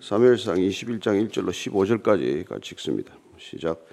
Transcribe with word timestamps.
사무엘상 0.00 0.56
21장 0.56 1.28
1절로 1.28 1.50
15절까지 1.50 2.48
같이 2.48 2.72
읽습니다. 2.72 3.12
시작. 3.36 3.84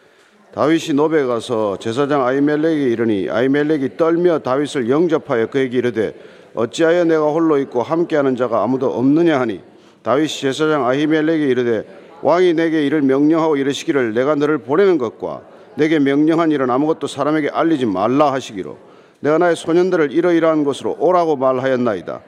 다윗이 0.53 0.93
노베에 0.93 1.25
가서 1.25 1.77
제사장 1.79 2.25
아이멜렉에게 2.25 2.89
이르니 2.91 3.29
아이멜렉이 3.29 3.97
떨며 3.97 4.39
다윗을 4.39 4.89
영접하여 4.89 5.47
그에게 5.47 5.77
이르되 5.77 6.13
어찌하여 6.55 7.03
내가 7.03 7.29
홀로 7.29 7.57
있고 7.59 7.83
함께하는 7.83 8.37
자가 8.37 8.63
아무도 8.63 8.87
없느냐 8.87 9.37
하니 9.37 9.59
다윗이 10.03 10.29
제사장 10.29 10.87
아히멜렉에게 10.87 11.45
이르되 11.45 11.83
왕이 12.21 12.53
내게 12.53 12.85
이를 12.85 13.01
명령하고 13.01 13.57
이르시기를 13.57 14.13
내가 14.13 14.35
너를 14.35 14.59
보내는 14.59 14.97
것과 14.97 15.41
내게 15.75 15.99
명령한 15.99 16.51
일은 16.51 16.69
아무것도 16.69 17.07
사람에게 17.07 17.49
알리지 17.49 17.85
말라 17.85 18.31
하시기로 18.31 18.77
내가 19.19 19.37
나의 19.39 19.57
소년들을 19.57 20.13
이러이러한 20.13 20.63
곳으로 20.63 20.95
오라고 20.99 21.35
말하였나이다. 21.35 22.21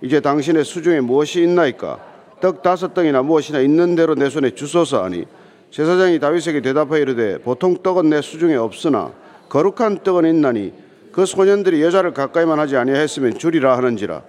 이제 0.00 0.20
당신의 0.20 0.64
수중에 0.64 1.00
무엇이 1.00 1.42
있나이까? 1.42 2.15
떡 2.40 2.62
다섯 2.62 2.94
덩이나 2.94 3.22
무엇이나 3.22 3.60
있는 3.60 3.94
대로 3.96 4.14
내 4.14 4.28
손에 4.28 4.50
주소서 4.50 5.04
하니 5.04 5.24
제사장이 5.70 6.18
다윗에게 6.20 6.60
대답하여 6.60 7.00
이르되 7.00 7.38
보통 7.38 7.76
떡은 7.82 8.10
내 8.10 8.20
수중에 8.20 8.56
없으나 8.56 9.12
거룩한 9.48 10.00
떡은 10.02 10.26
있나니 10.26 10.72
그 11.12 11.24
소년들이 11.24 11.82
여자를 11.82 12.12
가까이만 12.12 12.58
하지 12.58 12.76
아니하였으면 12.76 13.38
주리라 13.38 13.76
하는지라. 13.78 14.22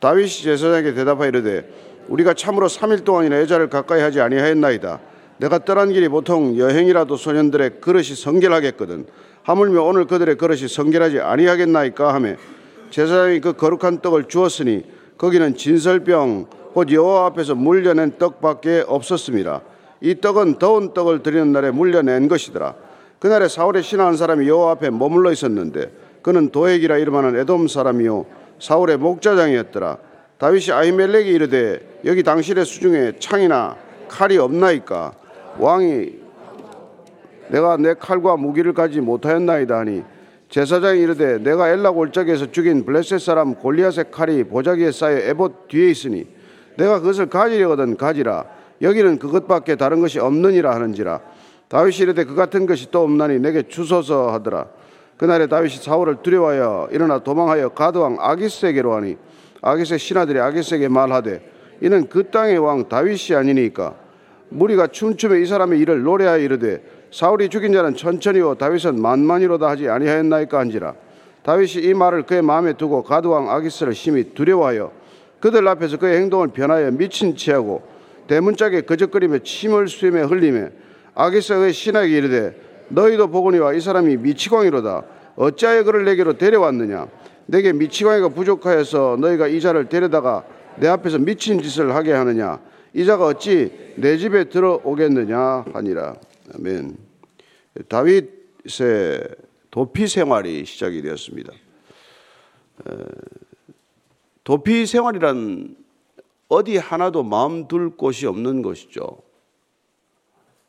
다윗이 0.00 0.28
제사장에게 0.28 0.92
대답하여 0.92 1.28
이르되 1.28 1.66
우리가 2.08 2.34
참으로 2.34 2.66
3일 2.68 3.04
동안이나 3.04 3.40
여자를 3.40 3.70
가까이 3.70 4.02
하지 4.02 4.20
아니하였나이다. 4.20 5.00
내가 5.38 5.58
떠난 5.64 5.92
길이 5.92 6.08
보통 6.08 6.56
여행이라도 6.58 7.16
소년들의 7.16 7.80
그릇이 7.80 8.14
성결하겠거든. 8.14 9.06
하물며 9.42 9.82
오늘 9.82 10.06
그들의 10.06 10.36
그릇이 10.36 10.68
성결하지 10.68 11.20
아니하겠나이까 11.20 12.12
하매 12.12 12.36
제사장이 12.90 13.40
그 13.40 13.52
거룩한 13.54 14.00
떡을 14.00 14.24
주었으니 14.24 14.84
거기는 15.16 15.56
진설병 15.56 16.46
곧 16.76 16.92
여호와 16.92 17.24
앞에서 17.28 17.54
물려낸 17.54 18.18
떡밖에 18.18 18.84
없었습니다. 18.86 19.62
이 20.02 20.20
떡은 20.20 20.58
더운 20.58 20.92
떡을 20.92 21.22
드리는 21.22 21.50
날에 21.50 21.70
물려낸 21.70 22.28
것이더라. 22.28 22.74
그날에 23.18 23.48
사울의 23.48 23.82
신하한 23.82 24.18
사람이 24.18 24.46
여호와 24.46 24.72
앞에 24.72 24.90
머물러 24.90 25.32
있었는데 25.32 25.90
그는 26.20 26.50
도액이라 26.50 26.98
이름하는 26.98 27.34
에돔 27.38 27.68
사람이요 27.68 28.26
사울의 28.58 28.98
목자장이었더라. 28.98 29.96
다윗이 30.36 30.72
아히멜렉이 30.72 31.30
이르되 31.30 32.00
여기 32.04 32.22
당신의 32.22 32.66
수중에 32.66 33.12
창이나 33.20 33.74
칼이 34.08 34.36
없나이까 34.36 35.12
왕이 35.58 36.10
내가 37.48 37.78
내 37.78 37.94
칼과 37.94 38.36
무기를 38.36 38.74
가지 38.74 39.00
못하였나이다 39.00 39.78
하니 39.78 40.02
제사장이 40.50 41.00
이르되 41.00 41.38
내가 41.38 41.70
엘라 41.70 41.92
골짜기에서 41.92 42.52
죽인 42.52 42.84
블레셋 42.84 43.18
사람 43.18 43.54
골리앗의 43.54 44.10
칼이 44.10 44.44
보자기에 44.44 44.92
쌓여 44.92 45.16
에봇 45.16 45.68
뒤에 45.68 45.90
있으니 45.90 46.35
내가 46.76 47.00
그것을 47.00 47.26
가지려거든 47.26 47.96
가지라. 47.96 48.44
여기는 48.82 49.18
그것밖에 49.18 49.76
다른 49.76 50.00
것이 50.00 50.18
없느니라 50.18 50.74
하는지라. 50.74 51.20
다윗이 51.68 51.98
이르되 51.98 52.24
그 52.24 52.34
같은 52.34 52.66
것이 52.66 52.90
또 52.90 53.02
없나니 53.02 53.40
내게 53.40 53.62
주소서 53.62 54.32
하더라. 54.32 54.66
그날에 55.16 55.46
다윗이 55.46 55.76
사울을 55.76 56.16
두려워하여 56.22 56.88
일어나 56.92 57.18
도망하여 57.18 57.70
가드왕 57.70 58.18
아기스에게로 58.20 58.94
하니 58.94 59.16
아기스의 59.62 59.98
신하들이 59.98 60.38
아기스에게 60.38 60.88
말하되 60.88 61.40
이는 61.80 62.08
그 62.08 62.30
땅의 62.30 62.58
왕 62.58 62.88
다윗이 62.88 63.34
아니니까. 63.36 63.94
무리가 64.48 64.86
춤추며 64.86 65.36
이 65.36 65.46
사람의 65.46 65.80
일을 65.80 66.02
노래하여 66.02 66.38
이르되 66.38 66.82
사울이 67.10 67.48
죽인 67.48 67.72
자는 67.72 67.96
천천히요 67.96 68.56
다윗은 68.56 69.00
만만히로다 69.00 69.68
하지 69.68 69.88
아니하였나이까 69.88 70.58
한지라. 70.58 70.94
다윗이 71.42 71.84
이 71.84 71.94
말을 71.94 72.24
그의 72.24 72.42
마음에 72.42 72.74
두고 72.74 73.02
가드왕 73.02 73.50
아기스를 73.50 73.94
심히 73.94 74.34
두려워하여 74.34 74.92
그들 75.40 75.66
앞에서 75.68 75.98
그의 75.98 76.18
행동을 76.18 76.48
변하여 76.48 76.90
미친 76.90 77.36
체하고 77.36 77.82
대문짝에 78.26 78.82
거적거리며 78.82 79.38
침을 79.38 79.88
수임에 79.88 80.22
흘리며 80.22 80.68
아기스의 81.14 81.72
신하에게 81.72 82.16
이르되 82.16 82.66
너희도 82.88 83.28
보거니와 83.28 83.72
이 83.74 83.80
사람이 83.80 84.16
미치광이로다. 84.18 85.02
어찌하여 85.36 85.84
그를 85.84 86.04
내게로 86.04 86.38
데려왔느냐? 86.38 87.08
내게 87.46 87.72
미치광이가 87.72 88.30
부족하여서 88.30 89.18
너희가 89.20 89.48
이 89.48 89.60
자를 89.60 89.88
데려다가 89.88 90.44
내 90.76 90.88
앞에서 90.88 91.18
미친 91.18 91.62
짓을 91.62 91.94
하게 91.94 92.12
하느냐? 92.12 92.60
이 92.94 93.04
자가 93.04 93.26
어찌 93.26 93.92
내 93.96 94.16
집에 94.16 94.44
들어오겠느냐? 94.44 95.66
하니라. 95.72 96.16
아멘. 96.54 96.96
다윗의 97.88 99.20
도피 99.70 100.08
생활이 100.08 100.64
시작이 100.64 101.02
되었습니다 101.02 101.52
도피 104.46 104.86
생활이란 104.86 105.76
어디 106.46 106.76
하나도 106.76 107.24
마음 107.24 107.66
둘 107.66 107.96
곳이 107.96 108.26
없는 108.26 108.62
것이죠. 108.62 109.24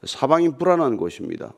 사방이 0.03 0.57
불안한 0.57 0.97
곳입니다. 0.97 1.53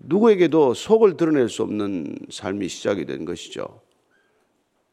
누구에게도 0.00 0.74
속을 0.74 1.16
드러낼 1.16 1.48
수 1.48 1.62
없는 1.62 2.16
삶이 2.28 2.66
시작이 2.66 3.04
된 3.04 3.24
것이죠. 3.24 3.82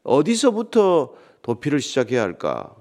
어디서부터 0.04 1.14
도피를 1.42 1.80
시작해야 1.80 2.22
할까? 2.22 2.76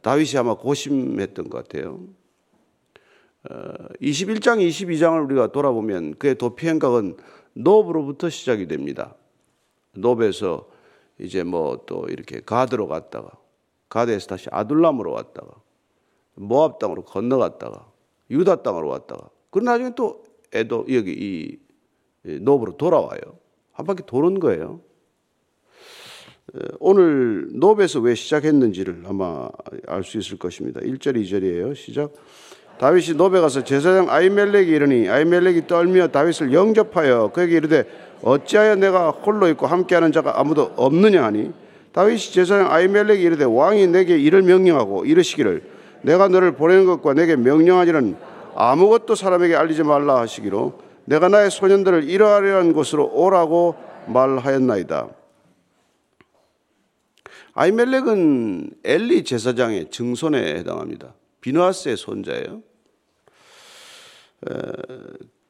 다윗이 0.00 0.38
아마 0.38 0.54
고심했던 0.54 1.50
것 1.50 1.68
같아요. 1.68 2.00
21장, 4.00 4.66
22장을 4.66 5.22
우리가 5.26 5.52
돌아보면 5.52 6.14
그의 6.14 6.36
도피 6.36 6.66
행각은 6.66 7.18
노브로부터 7.52 8.30
시작이 8.30 8.66
됩니다. 8.68 9.14
노브에서 9.92 10.74
이제 11.18 11.42
뭐 11.44 11.84
또 11.86 12.06
이렇게 12.08 12.40
가드로 12.40 12.88
갔다가 12.88 13.30
가드에서 13.88 14.26
다시 14.26 14.48
아둘람으로 14.50 15.12
왔다가 15.12 15.48
모압 16.34 16.78
땅으로 16.78 17.04
건너갔다가 17.04 17.90
유다 18.30 18.62
땅으로 18.62 18.88
왔다가 18.88 19.30
그 19.50 19.58
나중에 19.60 19.92
또 19.94 20.24
에도 20.52 20.86
여기 20.90 21.12
이 21.12 21.58
노브로 22.40 22.76
돌아와요. 22.76 23.20
한 23.72 23.86
바퀴 23.86 24.02
도는 24.06 24.40
거예요. 24.40 24.80
오늘 26.78 27.48
노브에서 27.52 28.00
왜 28.00 28.14
시작했는지를 28.14 29.02
아마 29.06 29.48
알 29.86 30.04
수 30.04 30.18
있을 30.18 30.38
것입니다. 30.38 30.80
1절, 30.80 31.16
2절이에요. 31.16 31.74
시작. 31.74 32.12
다윗이 32.78 33.16
노베 33.16 33.40
가서 33.40 33.64
제사장 33.64 34.10
아이멜렉이 34.10 34.68
이르니 34.68 35.08
아이멜렉이 35.08 35.66
떨며 35.66 36.08
다윗을 36.08 36.52
영접하여 36.52 37.30
그에게 37.32 37.56
이르되 37.56 37.84
어찌하여 38.22 38.76
내가 38.76 39.10
홀로 39.10 39.48
있고 39.48 39.66
함께하는 39.66 40.12
자가 40.12 40.38
아무도 40.38 40.72
없느냐 40.76 41.24
하니 41.24 41.52
다윗이 41.92 42.18
제사장 42.18 42.70
아이멜렉이 42.70 43.22
이르되 43.22 43.44
왕이 43.44 43.86
내게 43.86 44.18
이를 44.18 44.42
명령하고 44.42 45.06
이르시기를 45.06 45.62
내가 46.02 46.28
너를 46.28 46.52
보내는 46.52 46.84
것과 46.84 47.14
내게 47.14 47.36
명령하지는 47.36 48.16
아무것도 48.54 49.14
사람에게 49.14 49.56
알리지 49.56 49.82
말라 49.82 50.20
하시기로 50.20 50.78
내가 51.06 51.28
나의 51.28 51.50
소년들을 51.50 52.04
이러하려는 52.04 52.72
곳으로 52.72 53.10
오라고 53.12 53.74
말하였나이다. 54.06 55.08
아이멜렉은 57.54 58.70
엘리 58.84 59.24
제사장의 59.24 59.90
증손에 59.90 60.56
해당합니다. 60.56 61.14
비누아스의 61.46 61.96
손자예요. 61.96 62.62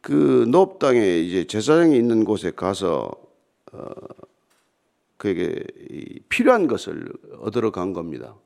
그 0.02 0.46
노업 0.50 0.78
땅에 0.78 1.18
이제 1.20 1.46
제사장이 1.46 1.96
있는 1.96 2.24
곳에 2.24 2.50
가서 2.50 3.10
어, 3.72 3.90
그에게 5.16 5.64
필요한 6.28 6.66
것을 6.66 7.10
얻으러 7.38 7.70
간 7.72 7.94
겁니다. 7.94 8.36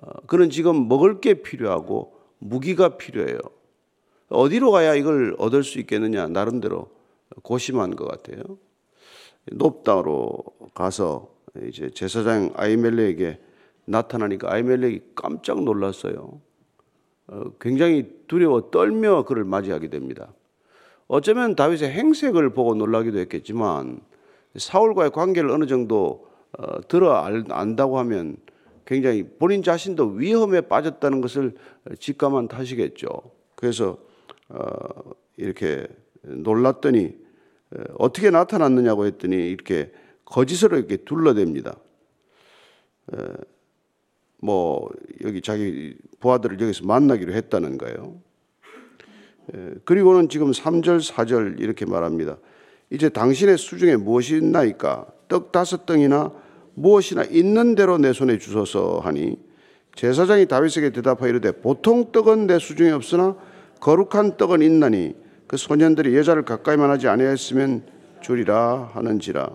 어, 0.00 0.20
그는 0.26 0.48
지금 0.48 0.88
먹을 0.88 1.20
게 1.20 1.42
필요하고 1.42 2.18
무기가 2.38 2.96
필요해요. 2.96 3.38
어디로 4.30 4.70
가야 4.70 4.94
이걸 4.94 5.36
얻을 5.38 5.62
수 5.62 5.78
있겠느냐 5.78 6.28
나름대로 6.28 6.88
고심한 7.42 7.96
것 7.96 8.08
같아요. 8.08 8.42
땅으로 9.84 10.42
가서 10.74 11.28
이제 11.68 11.90
제사장 11.90 12.52
아이멜렉에게 12.56 13.40
나타나니까 13.84 14.52
아이멜렉이 14.52 15.00
깜짝 15.14 15.62
놀랐어요. 15.62 16.45
어, 17.28 17.44
굉장히 17.60 18.08
두려워 18.28 18.70
떨며 18.70 19.24
그를 19.24 19.44
맞이하게 19.44 19.88
됩니다. 19.88 20.32
어쩌면 21.08 21.54
다윗의 21.54 21.90
행색을 21.90 22.50
보고 22.50 22.74
놀라기도 22.74 23.18
했겠지만 23.18 24.00
사울과의 24.56 25.10
관계를 25.10 25.50
어느 25.50 25.66
정도 25.66 26.28
어, 26.58 26.80
들어 26.88 27.14
안다고 27.14 27.98
하면 27.98 28.36
굉장히 28.84 29.24
본인 29.24 29.62
자신도 29.62 30.12
위험에 30.12 30.62
빠졌다는 30.62 31.20
것을 31.20 31.54
직감한 31.98 32.48
탓이겠죠. 32.48 33.08
그래서 33.56 33.98
어, 34.48 34.64
이렇게 35.36 35.86
놀랐더니 36.22 37.14
어떻게 37.98 38.30
나타났느냐고 38.30 39.06
했더니 39.06 39.50
이렇게 39.50 39.92
거짓으로 40.24 40.78
이렇게 40.78 40.96
둘러댑니다. 40.98 41.76
뭐 44.38 44.88
여기 45.24 45.40
자기 45.40 45.96
부하들을 46.20 46.60
여기서 46.60 46.86
만나기로 46.86 47.32
했다는 47.32 47.78
거예요. 47.78 48.20
그리고는 49.84 50.28
지금 50.28 50.50
3절, 50.50 51.00
4절 51.00 51.60
이렇게 51.60 51.86
말합니다. 51.86 52.38
이제 52.90 53.08
당신의 53.08 53.58
수중에 53.58 53.96
무엇이 53.96 54.36
있나이까? 54.36 55.06
떡 55.28 55.52
다섯 55.52 55.86
덩이나 55.86 56.32
무엇이나 56.74 57.24
있는 57.24 57.74
대로 57.74 57.98
내 57.98 58.12
손에 58.12 58.38
주소서 58.38 59.00
하니 59.02 59.38
제사장이 59.94 60.46
다윗에게 60.46 60.90
대답하여 60.90 61.30
이르되 61.30 61.52
보통 61.52 62.12
떡은 62.12 62.46
내 62.46 62.58
수중에 62.58 62.90
없으나 62.90 63.36
거룩한 63.80 64.36
떡은 64.36 64.62
있나니 64.62 65.14
그 65.46 65.56
소년들이 65.56 66.16
여자를 66.16 66.44
가까이만 66.44 66.90
하지 66.90 67.08
아니하였으면 67.08 67.84
주리라 68.20 68.90
하는지라. 68.92 69.50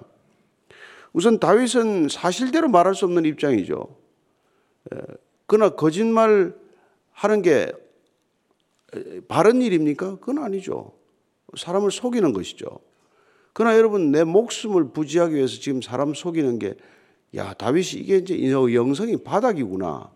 우선 1.14 1.40
다윗은 1.40 2.08
사실대로 2.10 2.70
말할 2.70 2.96
수 2.96 3.06
없는 3.06 3.26
입장이죠. 3.26 4.01
그러나 5.48 5.76
거짓말 5.76 6.56
하는 7.12 7.42
게 7.42 7.72
바른 9.28 9.62
일입니까? 9.62 10.18
그건 10.18 10.40
아니죠. 10.40 10.94
사람을 11.58 11.92
속이는 11.92 12.34
것이죠. 12.34 12.80
그러나 13.54 13.78
여러분 13.78 14.12
내 14.12 14.24
목숨을 14.24 14.90
부지하기 14.92 15.36
위해서 15.36 15.60
지금 15.60 15.82
사람 15.82 16.14
속이는 16.14 16.60
게 16.60 16.76
야, 17.36 17.54
다윗이 17.54 18.02
이게 18.02 18.18
이제 18.18 18.52
영성이 18.52 19.18
바닥이구나. 19.18 20.12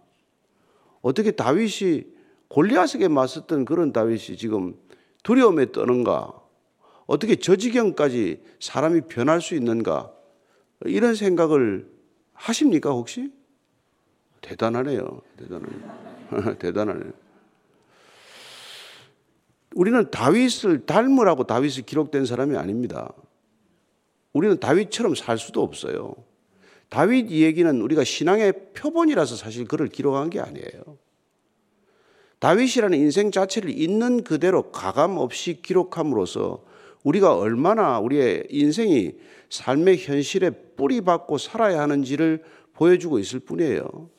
어떻게 1.02 1.32
다윗이 1.32 2.04
골리앗에게 2.48 3.08
맞섰던 3.08 3.66
그런 3.66 3.94
다윗이 3.94 4.38
지금 4.38 4.76
두려움에 5.24 5.72
떠는가? 5.72 6.34
어떻게 7.06 7.36
저 7.36 7.56
지경까지 7.56 8.42
사람이 8.60 9.02
변할 9.02 9.42
수 9.42 9.56
있는가? 9.56 10.12
이런 10.86 11.16
생각을 11.16 11.90
하십니까, 12.34 12.92
혹시? 12.92 13.32
대단하네요. 14.46 15.22
대단하네요. 15.38 16.56
대단하네요. 16.60 17.12
우리는 19.74 20.10
다윗을 20.12 20.86
닮으라고 20.86 21.46
다윗이 21.46 21.86
기록된 21.86 22.26
사람이 22.26 22.56
아닙니다. 22.56 23.12
우리는 24.34 24.60
다윗처럼 24.60 25.16
살 25.16 25.38
수도 25.38 25.64
없어요. 25.64 26.16
다윗 26.90 27.32
이야기는 27.32 27.82
우리가 27.82 28.04
신앙의 28.04 28.54
표본이라서 28.74 29.36
사실 29.36 29.66
그를 29.66 29.88
기록한 29.88 30.30
게 30.30 30.40
아니에요. 30.40 30.98
다윗이라는 32.40 32.98
인생 33.00 33.32
자체를 33.32 33.72
있는 33.72 34.24
그대로 34.24 34.72
가감 34.72 35.18
없이 35.18 35.62
기록함으로써 35.62 36.64
우리가 37.04 37.36
얼마나 37.36 38.00
우리의 38.00 38.48
인생이 38.50 39.14
삶의 39.50 39.98
현실에 39.98 40.52
뿌리박고 40.52 41.38
살아야 41.38 41.82
하는지를 41.82 42.44
보여주고 42.74 43.20
있을 43.20 43.40
뿐이에요. 43.40 44.15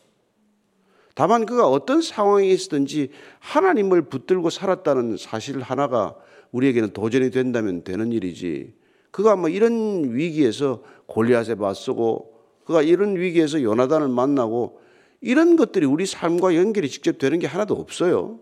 다만 1.16 1.46
그가 1.46 1.66
어떤 1.66 2.02
상황에 2.02 2.46
있었든지 2.46 3.08
하나님을 3.38 4.02
붙들고 4.02 4.50
살았다는 4.50 5.16
사실 5.16 5.62
하나가 5.62 6.14
우리에게는 6.52 6.92
도전이 6.92 7.30
된다면 7.30 7.82
되는 7.84 8.12
일이지. 8.12 8.74
그가 9.12 9.34
뭐 9.34 9.48
이런 9.48 10.14
위기에서 10.14 10.82
골리앗에 11.06 11.54
맞서고 11.54 12.34
그가 12.66 12.82
이런 12.82 13.16
위기에서 13.16 13.62
요나단을 13.62 14.08
만나고 14.08 14.78
이런 15.22 15.56
것들이 15.56 15.86
우리 15.86 16.04
삶과 16.04 16.54
연결이 16.54 16.86
직접 16.90 17.16
되는 17.16 17.38
게 17.38 17.46
하나도 17.46 17.72
없어요. 17.72 18.38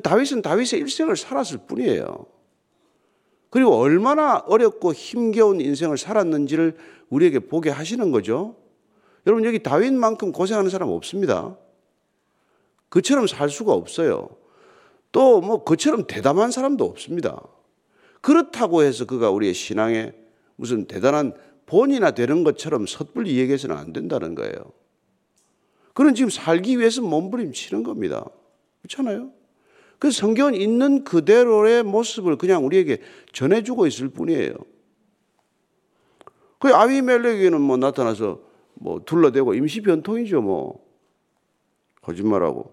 다윗은 0.00 0.42
다윗의 0.42 0.78
일생을 0.78 1.16
살았을 1.16 1.58
뿐이에요. 1.66 2.26
그리고 3.50 3.74
얼마나 3.74 4.44
어렵고 4.46 4.92
힘겨운 4.92 5.60
인생을 5.60 5.98
살았는지를 5.98 6.76
우리에게 7.08 7.40
보게 7.40 7.70
하시는 7.70 8.12
거죠. 8.12 8.54
여러분 9.28 9.44
여기 9.44 9.62
다윗만큼 9.62 10.32
고생하는 10.32 10.70
사람 10.70 10.88
없습니다. 10.88 11.54
그처럼 12.88 13.26
살 13.26 13.50
수가 13.50 13.74
없어요. 13.74 14.30
또 15.12 15.42
뭐 15.42 15.64
그처럼 15.64 16.06
대담한 16.06 16.50
사람도 16.50 16.84
없습니다. 16.86 17.42
그렇다고 18.22 18.82
해서 18.82 19.04
그가 19.04 19.30
우리의 19.30 19.52
신앙에 19.52 20.14
무슨 20.56 20.86
대단한 20.86 21.34
본이나 21.66 22.12
되는 22.12 22.42
것처럼 22.42 22.86
섣불리 22.86 23.36
얘기해서는 23.36 23.76
안 23.76 23.92
된다는 23.92 24.34
거예요. 24.34 24.72
그는 25.92 26.14
지금 26.14 26.30
살기 26.30 26.78
위해서 26.78 27.02
몸부림치는 27.02 27.82
겁니다. 27.82 28.24
그렇잖아요? 28.80 29.30
그 29.98 30.10
성경은 30.10 30.54
있는 30.54 31.04
그대로의 31.04 31.82
모습을 31.82 32.36
그냥 32.36 32.64
우리에게 32.64 33.02
전해주고 33.32 33.86
있을 33.86 34.08
뿐이에요. 34.08 34.54
그 36.58 36.74
아비멜렉에게는 36.74 37.60
뭐 37.60 37.76
나타나서 37.76 38.47
뭐 38.80 39.02
둘러대고 39.04 39.54
임시 39.54 39.80
변통이죠, 39.80 40.40
뭐. 40.42 40.84
거짓말하고. 42.02 42.72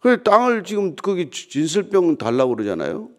그 0.00 0.22
땅을 0.22 0.64
지금 0.64 0.94
거기 0.96 1.30
진설병 1.30 2.18
달라고 2.18 2.54
그러잖아요. 2.56 3.10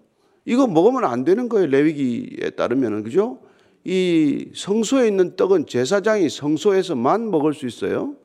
이거 0.46 0.68
먹으면 0.68 1.06
안 1.06 1.24
되는 1.24 1.50
거예요. 1.50 1.68
레위기에 1.68 2.52
따르면은. 2.52 3.04
그죠? 3.04 3.40
이 3.84 4.52
성소에 4.56 5.08
있는 5.08 5.36
떡은 5.36 5.68
제사장이 5.68 6.30
성소에서만 6.30 7.32
먹을 7.32 7.54
수 7.54 7.66
있어요. 7.66 8.16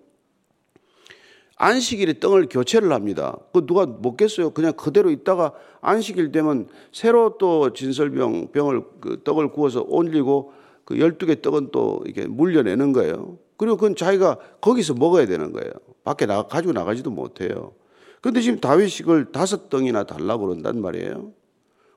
안식일에 1.56 2.18
떡을 2.18 2.48
교체를 2.50 2.92
합니다. 2.92 3.38
그 3.52 3.64
누가 3.64 3.86
먹겠어요? 3.86 4.50
그냥 4.50 4.72
그대로 4.72 5.10
있다가 5.10 5.52
안식일 5.80 6.32
되면 6.32 6.68
새로 6.92 7.38
또 7.38 7.72
진설병 7.72 8.48
병을 8.52 8.82
그 9.00 9.22
떡을 9.22 9.52
구워서 9.52 9.84
올리고 9.86 10.52
그 10.84 10.94
12개 10.94 11.40
떡은 11.40 11.70
또 11.72 12.02
이렇게 12.04 12.26
물려내는 12.26 12.92
거예요. 12.92 13.38
그리고 13.56 13.76
그건 13.76 13.96
자기가 13.96 14.38
거기서 14.60 14.94
먹어야 14.94 15.26
되는 15.26 15.52
거예요. 15.52 15.70
밖에 16.02 16.26
나가, 16.26 16.46
가지고 16.46 16.72
나가지도 16.72 17.10
못해요. 17.10 17.72
근데 18.20 18.40
지금 18.40 18.58
그걸 18.60 19.32
다섯 19.32 19.68
덩이나 19.68 20.04
달라고 20.04 20.46
그런단 20.46 20.80
말이에요. 20.80 21.32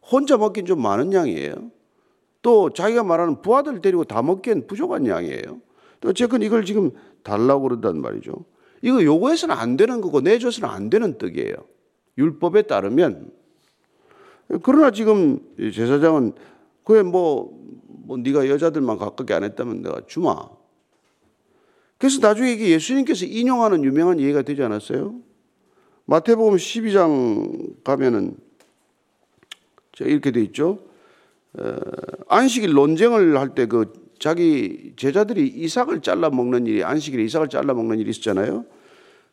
혼자 0.02 0.38
먹긴 0.38 0.66
좀 0.66 0.82
많은 0.82 1.14
양이에요. 1.14 1.72
또 2.42 2.70
자기가 2.70 3.04
말하는 3.04 3.42
부하들 3.42 3.82
데리고 3.82 4.04
다 4.04 4.22
먹기엔 4.22 4.68
부족한 4.68 5.08
양이에요. 5.08 5.62
또 6.00 6.10
어쨌건 6.10 6.42
이걸 6.42 6.66
지금 6.66 6.92
달라고 7.24 7.64
그런단 7.64 8.00
말이죠. 8.02 8.34
이거 8.82 9.04
요구해서는 9.04 9.56
안 9.56 9.76
되는 9.76 10.02
거고 10.02 10.22
내줘서는 10.22 10.70
안 10.70 10.90
되는 10.90 11.18
떡이에요. 11.18 11.56
율법에 12.18 12.64
따르면. 12.64 13.32
그러나 14.64 14.92
지금 14.92 15.40
제사장은 15.58 16.34
그게 16.84 17.04
뭐, 17.04 17.57
뭐 17.88 18.18
네가 18.18 18.48
여자들만 18.50 18.98
가깝게 18.98 19.34
안 19.34 19.44
했다면 19.44 19.82
내가 19.82 20.02
주마. 20.08 20.50
그래서 21.98 22.20
나중에 22.20 22.52
이게 22.52 22.70
예수님께서 22.70 23.26
인용하는 23.26 23.84
유명한 23.84 24.20
예가 24.20 24.44
되지 24.44 24.62
않았어요? 24.64 25.16
마태복음 26.06 26.56
12장 26.58 27.84
가면은 27.84 28.38
이렇게 30.00 30.32
돼 30.32 30.42
있죠. 30.44 30.80
안식일 32.28 32.74
논쟁을 32.74 33.40
할 33.40 33.56
때 33.56 33.66
그 33.66 34.08
자기 34.20 34.94
제자들이 34.96 35.48
이삭을 35.48 36.02
잘라 36.02 36.30
먹는 36.30 36.66
일이 36.66 36.84
안식일에 36.84 37.24
이삭을 37.24 37.50
잘라 37.50 37.74
먹는 37.74 38.00
일이 38.00 38.10
있었잖아요. 38.10 38.66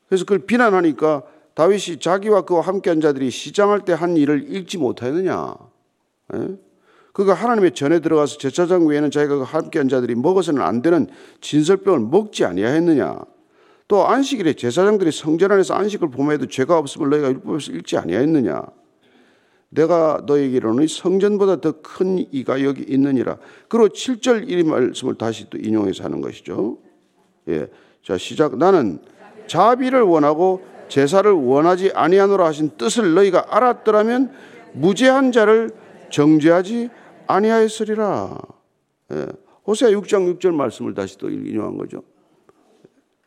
그래서 0.09 0.25
그걸 0.25 0.41
비난하니까 0.41 1.23
다윗이 1.55 2.01
자기와 2.01 2.43
그와 2.43 2.61
함께한 2.63 3.01
자들이 3.01 3.31
시장할 3.31 3.85
때 3.85 3.93
한 3.93 4.17
일을 4.17 4.53
읽지 4.55 4.79
못하였느냐. 4.79 5.55
예? 6.35 6.57
그가 7.15 7.33
하나님의 7.33 7.73
전에 7.73 8.01
들어가서 8.01 8.39
제사장 8.39 8.87
외에는 8.87 9.13
자기가 9.13 9.45
함께한 9.45 9.89
자들이 9.89 10.17
먹어서는 10.17 10.61
안 10.61 10.83
되는 10.83 11.07
진설병을 11.41 12.01
먹지 12.01 12.45
아니하였느냐. 12.45 13.21
또 13.87 14.05
안식일에 14.05 14.55
제사장들이 14.55 15.13
성전 15.13 15.53
안에서 15.53 15.75
안식을 15.75 16.11
보매도 16.11 16.47
죄가 16.47 16.77
없음을 16.77 17.11
너희가 17.11 17.29
율법에서 17.29 17.71
읽지 17.71 17.97
아니하였느냐. 17.99 18.63
내가 19.69 20.23
너에게 20.27 20.57
이르노니 20.57 20.89
성전보다 20.89 21.61
더 21.61 21.75
큰 21.83 22.27
이가 22.33 22.65
여기 22.65 22.83
있느니라. 22.83 23.39
그리고 23.69 23.89
7절 23.89 24.51
이 24.51 24.65
말씀을 24.65 25.15
다시 25.15 25.49
또 25.49 25.57
인용해서 25.57 26.03
하는 26.03 26.21
것이죠. 26.21 26.79
예. 27.49 27.69
자, 28.03 28.19
시작. 28.19 28.59
나는 28.59 28.99
자비를 29.47 30.03
원하고 30.03 30.65
제사를 30.89 31.31
원하지 31.31 31.93
아니하노라 31.95 32.45
하신 32.47 32.73
뜻을 32.77 33.15
너희가 33.15 33.47
알았더라면 33.51 34.33
무죄한 34.73 35.31
자를 35.31 35.71
정죄하지 36.11 36.91
아니하였으리라. 37.27 38.39
예. 39.13 39.27
호세 39.67 39.91
6장 39.93 40.39
6절 40.39 40.55
말씀을 40.55 40.95
다시 40.95 41.17
또 41.19 41.31
인용한 41.31 41.79
거죠. 41.79 42.03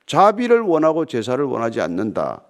자비를 0.06 0.62
원하고 0.62 1.06
제사를 1.06 1.44
원하지 1.44 1.82
않는다 1.82 2.44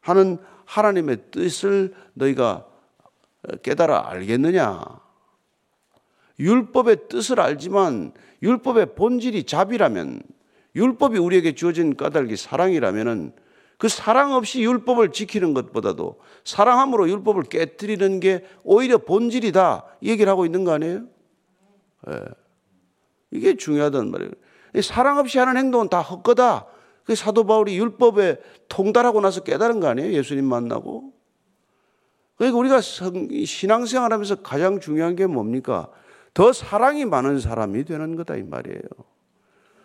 하는 0.00 0.38
하나님의 0.64 1.18
뜻을 1.30 1.94
너희가 2.14 2.66
깨달아 3.62 4.10
알겠느냐? 4.10 4.82
율법의 6.38 7.08
뜻을 7.08 7.40
알지만 7.40 8.12
율법의 8.42 8.94
본질이 8.94 9.44
자비라면 9.44 10.22
율법이 10.74 11.18
우리에게 11.18 11.54
주어진 11.54 11.96
까닭이 11.96 12.36
사랑이라면은 12.36 13.32
그 13.84 13.88
사랑 13.90 14.32
없이 14.32 14.62
율법을 14.62 15.12
지키는 15.12 15.52
것보다도 15.52 16.18
사랑함으로 16.42 17.06
율법을 17.06 17.42
깨뜨리는 17.42 18.18
게 18.18 18.42
오히려 18.62 18.96
본질이다. 18.96 19.84
이 20.00 20.08
얘기를 20.08 20.30
하고 20.30 20.46
있는 20.46 20.64
거 20.64 20.72
아니에요? 20.72 21.02
네. 22.06 22.18
이게 23.30 23.58
중요하단 23.58 24.10
말이에요. 24.10 24.30
사랑 24.82 25.18
없이 25.18 25.38
하는 25.38 25.58
행동은 25.58 25.90
다 25.90 26.00
헛거다. 26.00 26.64
그 27.04 27.14
사도 27.14 27.44
바울이 27.44 27.76
율법에 27.76 28.38
통달하고 28.68 29.20
나서 29.20 29.42
깨달은 29.42 29.80
거 29.80 29.88
아니에요? 29.88 30.14
예수님 30.14 30.46
만나고. 30.46 31.12
그러니까 32.36 32.58
우리가 32.58 32.80
신앙생활 32.80 34.14
하면서 34.14 34.36
가장 34.36 34.80
중요한 34.80 35.14
게 35.14 35.26
뭡니까? 35.26 35.90
더 36.32 36.54
사랑이 36.54 37.04
많은 37.04 37.38
사람이 37.38 37.84
되는 37.84 38.16
거다 38.16 38.36
이 38.36 38.44
말이에요. 38.44 38.80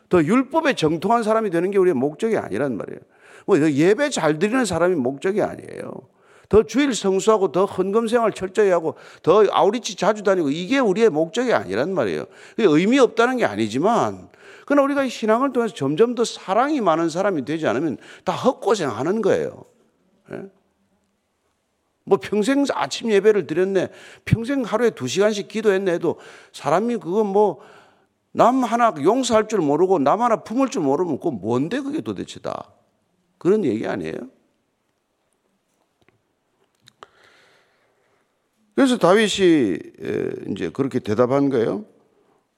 더 0.08 0.24
율법에 0.24 0.75
정통한 0.75 1.24
사람이 1.24 1.50
되는 1.50 1.70
게 1.70 1.77
우리의 1.77 1.96
목적이 1.96 2.38
아니란 2.38 2.77
말이에요. 2.77 3.01
뭐 3.58 3.72
예배 3.72 4.10
잘 4.10 4.38
드리는 4.38 4.63
사람이 4.65 4.96
목적이 4.96 5.41
아니에요. 5.41 5.91
더 6.50 6.63
주일 6.63 6.94
성수하고 6.94 7.51
더 7.51 7.65
헌금 7.65 8.08
생활 8.08 8.32
철저히 8.32 8.70
하고 8.70 8.96
더 9.22 9.44
아우리치 9.50 9.96
자주 9.96 10.24
다니고 10.24 10.50
이게 10.50 10.79
우리의 10.79 11.10
목적이 11.10 11.53
아니란 11.53 11.94
말이에요. 11.94 12.25
의미 12.58 13.00
없다는 13.00 13.38
게 13.38 13.46
아니지만 13.46 14.29
그러나 14.65 14.84
우리가 14.84 15.08
신앙을 15.08 15.53
통해서 15.53 15.74
점점 15.74 16.15
더 16.15 16.24
사랑이 16.24 16.82
많은 16.82 17.10
사람이 17.10 17.46
되지 17.46 17.68
않으면 17.68 17.98
다 18.24 18.34
헛고생 18.34 18.89
하는 18.89 19.22
거예요. 19.22 19.65
예? 20.32 20.44
뭐 22.06 22.18
평생 22.20 22.65
아침 22.74 23.12
예배를 23.12 23.46
드렸네. 23.46 23.89
평생 24.25 24.63
하루에 24.63 24.89
두 24.91 25.08
시간씩 25.08 25.48
기도했네 25.48 25.94
해도 25.94 26.20
사람이 26.51 26.98
그건 26.98 27.27
뭐 27.27 27.60
남 28.32 28.63
하나 28.63 28.94
용서할 29.01 29.48
줄 29.48 29.60
모르고 29.60 30.00
남 30.00 30.22
하나 30.22 30.38
품을 30.38 30.70
줄 30.70 30.82
모르면 30.84 31.18
그건 31.18 31.39
뭔데 31.41 31.79
그게 31.82 32.01
도대체 32.01 32.39
다. 32.39 32.72
그런 33.39 33.65
얘기 33.65 33.88
아니에요? 33.88 34.13
그래서 38.75 38.98
다윗이 38.98 39.79
이제 40.51 40.69
그렇게 40.72 41.00
대답한 41.00 41.50
거예요. 41.50 41.86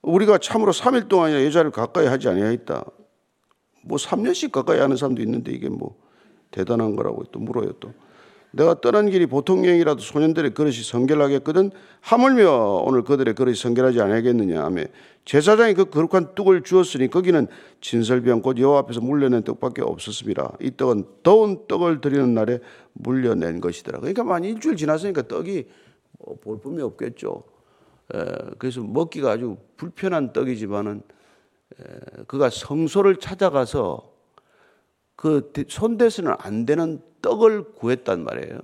우리가 0.01 0.37
참으로 0.39 0.71
3일 0.71 1.07
동안이나 1.07 1.45
여자를 1.45 1.71
가까이 1.71 2.07
하지 2.07 2.27
아니하였다. 2.27 2.85
뭐 3.83 3.97
3년씩 3.97 4.51
가까이 4.51 4.79
하는 4.79 4.97
사람도 4.97 5.21
있는데 5.21 5.51
이게 5.51 5.69
뭐 5.69 5.99
대단한 6.51 6.95
거라고 6.95 7.23
또 7.31 7.39
물어요 7.39 7.71
또. 7.79 7.93
내가 8.51 8.79
떠난 8.81 9.09
길이 9.09 9.25
보통 9.25 9.65
여행이라도 9.65 10.01
소년들의 10.01 10.53
그릇이 10.53 10.83
성결하겠거든 10.83 11.71
하물며 12.01 12.83
오늘 12.85 13.03
그들의 13.03 13.33
그릇이 13.33 13.55
성결하지 13.55 14.01
않겠느냐 14.01 14.63
하며 14.63 14.83
제사장이 15.23 15.73
그 15.73 15.85
거룩한 15.85 16.35
떡을 16.35 16.63
주었으니 16.63 17.09
거기는 17.09 17.47
진설병 17.79 18.41
곧 18.41 18.57
여호와 18.57 18.79
앞에서 18.79 19.01
물려낸 19.01 19.43
떡밖에 19.43 19.81
없었습니다. 19.81 20.57
이 20.59 20.71
떡은 20.75 21.05
더운 21.23 21.67
떡을 21.67 22.01
드리는 22.01 22.33
날에 22.33 22.59
물려낸 22.93 23.61
것이더라. 23.61 23.99
그러니까 23.99 24.23
만 24.23 24.43
일주일 24.43 24.75
지났으니까 24.75 25.27
떡이 25.27 25.65
뭐 26.19 26.37
볼품이 26.41 26.81
없겠죠. 26.81 27.43
에, 28.13 28.25
그래서 28.57 28.81
먹기가 28.81 29.31
아주 29.31 29.57
불편한 29.77 30.33
떡이지만은 30.33 31.01
에, 31.79 32.23
그가 32.27 32.49
성소를 32.49 33.17
찾아가서 33.17 34.10
그 35.21 35.51
손대서는 35.67 36.33
안 36.39 36.65
되는 36.65 36.99
떡을 37.21 37.73
구했단 37.75 38.23
말이에요. 38.23 38.57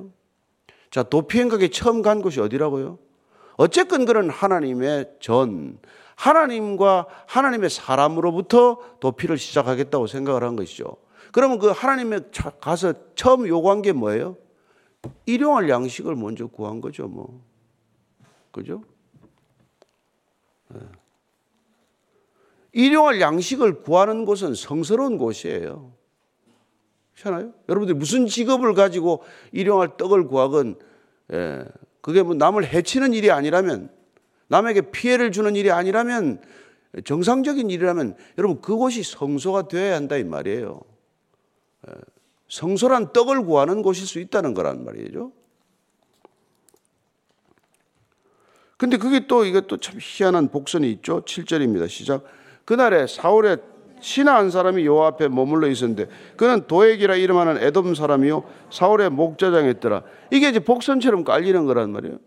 자, 0.90 1.04
도피행각에 1.04 1.68
처음 1.68 2.02
간 2.02 2.24
곳이 2.24 2.40
어디라고요? 2.40 2.98
어쨌건 3.58 4.06
그런 4.06 4.32
하나님의 4.32 5.18
전, 5.20 5.78
하나님과 6.16 7.06
하나님의 7.28 7.70
사람으로부터 7.70 8.80
도피를 9.00 9.38
시작하겠다고 9.38 10.08
생각을 10.08 10.44
한 10.44 10.56
것이죠. 10.56 10.98
그러면 11.32 11.60
그 11.60 11.68
하나님의 11.68 12.32
가서 12.60 12.96
처음 13.14 13.48
요구한 13.48 13.84
게 13.84 13.92
뭐예요? 13.92 14.36
일용할 15.28 15.70
양식을 15.70 16.16
먼저 16.16 16.48
구한 16.48 16.82
거죠, 16.82 17.08
뭐. 17.08 17.40
그죠? 18.50 18.84
네. 20.70 20.80
일용할 22.72 23.22
양식을 23.22 23.84
구하는 23.84 24.26
곳은 24.26 24.56
성스러운 24.56 25.20
곳이에요. 25.20 25.97
그렇잖아요? 27.18 27.54
여러분들 27.68 27.96
무슨 27.96 28.28
직업을 28.28 28.74
가지고 28.74 29.24
일용할 29.52 29.98
떡을 29.98 30.28
구하건, 30.28 30.76
예, 31.34 31.66
그게 32.02 32.24
뭐 32.24 32.36
남을 32.36 32.66
해치는 32.66 33.14
일이 33.14 33.32
아니라면, 33.32 33.90
남에게 34.48 34.92
피해를 34.92 35.32
주는 35.32 35.56
일이 35.56 35.72
아니라면, 35.72 36.42
정상적인 37.04 37.70
일이라면, 37.70 38.16
여러분 38.38 38.62
그곳이 38.62 39.04
성소가 39.04 39.68
되어야 39.68 39.96
한다 39.96 40.16
이 40.18 40.24
말이에요. 40.24 40.80
예, 41.90 41.94
성소란 42.50 43.12
떡을 43.14 43.44
구하는 43.44 43.82
곳일 43.82 44.06
수 44.06 44.20
있다는 44.20 44.54
거란 44.54 44.86
말이죠. 44.86 45.32
근데 48.78 48.98
그게 48.98 49.26
또 49.26 49.44
이것도 49.44 49.78
참 49.78 49.98
희한한 50.00 50.50
복선이 50.50 50.90
있죠. 50.94 51.26
7절입니다. 51.26 51.90
시작. 51.90 52.24
그날에 52.64 53.08
사울의 53.08 53.58
신하 54.02 54.36
한 54.38 54.50
사람이 54.52 54.86
요 54.86 55.04
앞에 55.04 55.28
머물러 55.28 55.68
있었는데 55.68 56.08
그는 56.36 56.68
도액이라 56.68 57.16
이름하는 57.16 57.62
에돔 57.64 57.96
사람이요 57.96 58.44
사울의 58.72 59.10
목자장이었더라. 59.10 60.04
이게 60.32 60.50
이제 60.50 60.60
복선처럼 60.60 61.24
깔리는 61.24 61.66
거란 61.66 61.92
말이에요. 61.92 62.18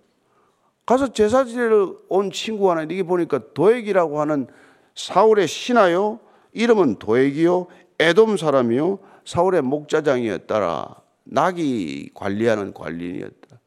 가서 0.87 1.13
제사 1.13 1.45
지내러 1.45 1.95
온 2.09 2.31
친구 2.31 2.71
하나 2.71 2.83
이게 2.83 3.03
보니까 3.03 3.41
도액이라고 3.55 4.21
하는 4.21 4.47
사울의 4.95 5.47
신하요 5.47 6.21
이름은 6.53 6.99
도액이요 6.99 7.67
에돔 7.99 8.37
사람이요 8.37 8.99
사울의 9.25 9.63
목자장이었더라. 9.63 10.97
낙이 11.25 12.11
관리하는 12.15 12.73
관리인이었다. 12.75 13.61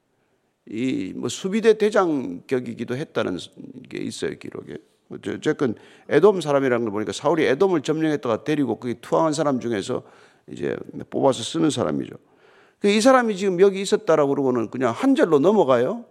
이 0.69 1.13
뭐 1.15 1.29
수비대 1.29 1.77
대장격이기도 1.77 2.95
했다는 2.95 3.37
게 3.89 3.99
있어요 3.99 4.37
기록에. 4.37 4.77
어쨌건 5.15 5.75
에돔 6.09 6.41
사람이라는 6.41 6.85
걸 6.85 6.91
보니까 6.91 7.11
사울이 7.11 7.45
에돔을 7.45 7.81
점령했다가 7.81 8.43
데리고 8.43 8.77
거기 8.77 8.95
투항한 9.01 9.33
사람 9.33 9.59
중에서 9.59 10.03
이제 10.47 10.75
뽑아서 11.09 11.43
쓰는 11.43 11.69
사람이죠. 11.69 12.15
그이 12.79 12.99
사람이 12.99 13.37
지금 13.37 13.59
여기 13.61 13.81
있었다라고 13.81 14.29
그러고는 14.29 14.69
그냥 14.69 14.91
한 14.91 15.15
절로 15.15 15.39
넘어가요. 15.39 16.05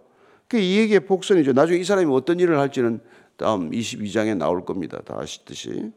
그이 0.47 0.77
얘기의 0.77 1.01
복선이죠. 1.01 1.53
나중에 1.53 1.79
이 1.79 1.83
사람이 1.83 2.11
어떤 2.13 2.39
일을 2.39 2.59
할지는 2.59 2.99
다음 3.37 3.71
22장에 3.71 4.35
나올 4.37 4.65
겁니다. 4.65 4.99
다 5.05 5.17
아시듯이. 5.19 5.91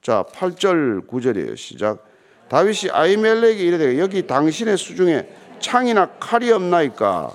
자, 0.00 0.24
8절 0.32 1.06
9절이에요. 1.06 1.56
시작. 1.56 2.06
다윗이 2.48 2.90
아이멜렉에 2.92 3.60
이르되 3.60 3.98
여기 3.98 4.26
당신의 4.26 4.76
수중에 4.76 5.26
창이나 5.58 6.06
칼이 6.18 6.50
없나이까 6.50 7.30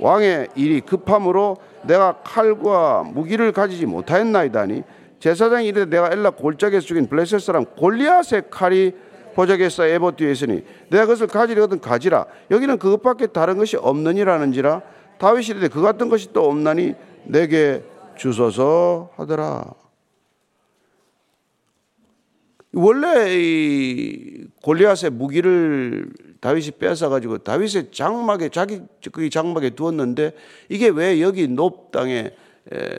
왕의 0.00 0.48
일이 0.56 0.80
급함으로 0.80 1.56
내가 1.86 2.20
칼과 2.22 3.02
무기를 3.04 3.52
가지지 3.52 3.86
못하였나이다니. 3.86 4.82
제사장이 5.18 5.68
이르되 5.68 5.86
내가 5.86 6.12
엘라 6.12 6.30
골짜기에서 6.30 6.86
죽인 6.86 7.08
블레셋 7.08 7.40
사람 7.40 7.64
골리앗의 7.64 8.44
칼이 8.50 8.92
보적에서 9.34 9.86
에봇 9.86 10.16
뒤에 10.16 10.32
있으니 10.32 10.64
내가 10.90 11.04
그것을 11.04 11.26
가지려거든 11.26 11.80
가지라. 11.80 12.26
여기는 12.50 12.78
그것밖에 12.78 13.28
다른 13.28 13.58
것이 13.58 13.76
없느니라는지라. 13.76 14.82
다윗이 15.18 15.46
이르되 15.46 15.68
그 15.68 15.82
같은 15.82 16.08
것이 16.08 16.32
또 16.32 16.48
없나니 16.48 16.94
내게 17.24 17.82
주소서 18.16 19.10
하더라. 19.16 19.64
원래 22.72 23.34
이 23.34 24.46
골리앗의 24.62 25.10
무기를 25.10 26.10
다윗이 26.46 26.70
뺏어 26.78 27.08
가지고 27.08 27.38
다윗의 27.38 27.90
장막에 27.90 28.50
자기 28.50 28.80
그 29.10 29.28
장막에 29.28 29.70
두었는데 29.70 30.32
이게 30.68 30.86
왜 30.86 31.20
여기 31.20 31.48
높 31.48 31.90
땅에 31.90 32.30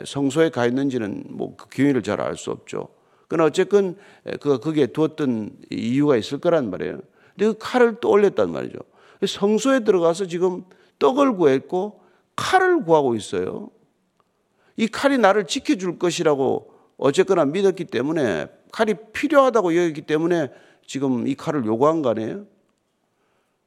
성소에 0.04 0.50
가 0.50 0.66
있는지는 0.66 1.24
뭐그 1.30 1.70
기원을 1.70 2.02
잘알 2.02 2.36
수 2.36 2.50
없죠. 2.50 2.88
그러나 3.26 3.46
어쨌건 3.46 3.96
그 4.40 4.58
거기에 4.58 4.88
두었던 4.88 5.50
이유가 5.70 6.18
있을 6.18 6.40
거란 6.40 6.68
말이에요. 6.68 7.00
근데 7.38 7.46
그 7.46 7.54
칼을 7.58 7.96
또 8.02 8.10
올렸단 8.10 8.52
말이죠. 8.52 8.80
성소에 9.26 9.80
들어가서 9.80 10.26
지금 10.26 10.64
떡을 10.98 11.36
구했고 11.36 12.02
칼을 12.36 12.84
구하고 12.84 13.14
있어요. 13.14 13.70
이 14.76 14.88
칼이 14.88 15.16
나를 15.16 15.46
지켜줄 15.46 15.98
것이라고 15.98 16.70
어쨌거나 16.98 17.46
믿었기 17.46 17.86
때문에 17.86 18.48
칼이 18.72 18.92
필요하다고 19.14 19.74
여겼기 19.74 20.02
때문에 20.02 20.50
지금 20.86 21.26
이 21.26 21.34
칼을 21.34 21.64
요구한 21.64 22.02
거 22.02 22.10
아니에요? 22.10 22.44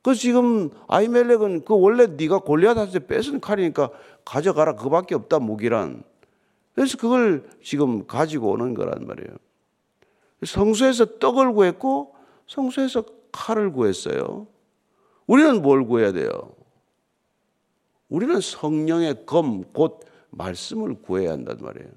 그 0.02 0.16
지금 0.16 0.70
아이멜렉은 0.88 1.66
그 1.66 1.80
원래 1.80 2.08
네가 2.08 2.40
골리앗한테 2.40 3.06
뺏은 3.06 3.40
칼이니까 3.40 3.92
가져가라 4.26 4.76
그밖에 4.76 5.16
없다 5.16 5.40
무기란. 5.40 6.04
그래서 6.74 6.98
그걸 6.98 7.48
지금 7.62 8.08
가지고 8.08 8.52
오는 8.52 8.74
거란 8.74 9.06
말이에요. 9.06 9.30
성소에서 10.44 11.20
떡을 11.20 11.54
구했고 11.54 12.16
성소에서 12.48 13.04
칼을 13.32 13.72
구했어요. 13.72 14.48
우리는 15.28 15.62
뭘 15.62 15.86
구해야 15.86 16.12
돼요? 16.12 16.30
우리는 18.10 18.42
성령의 18.42 19.26
검, 19.26 19.64
곧 19.72 20.02
말씀을 20.32 21.02
구해야 21.02 21.32
한단 21.32 21.58
말이에요. 21.62 21.90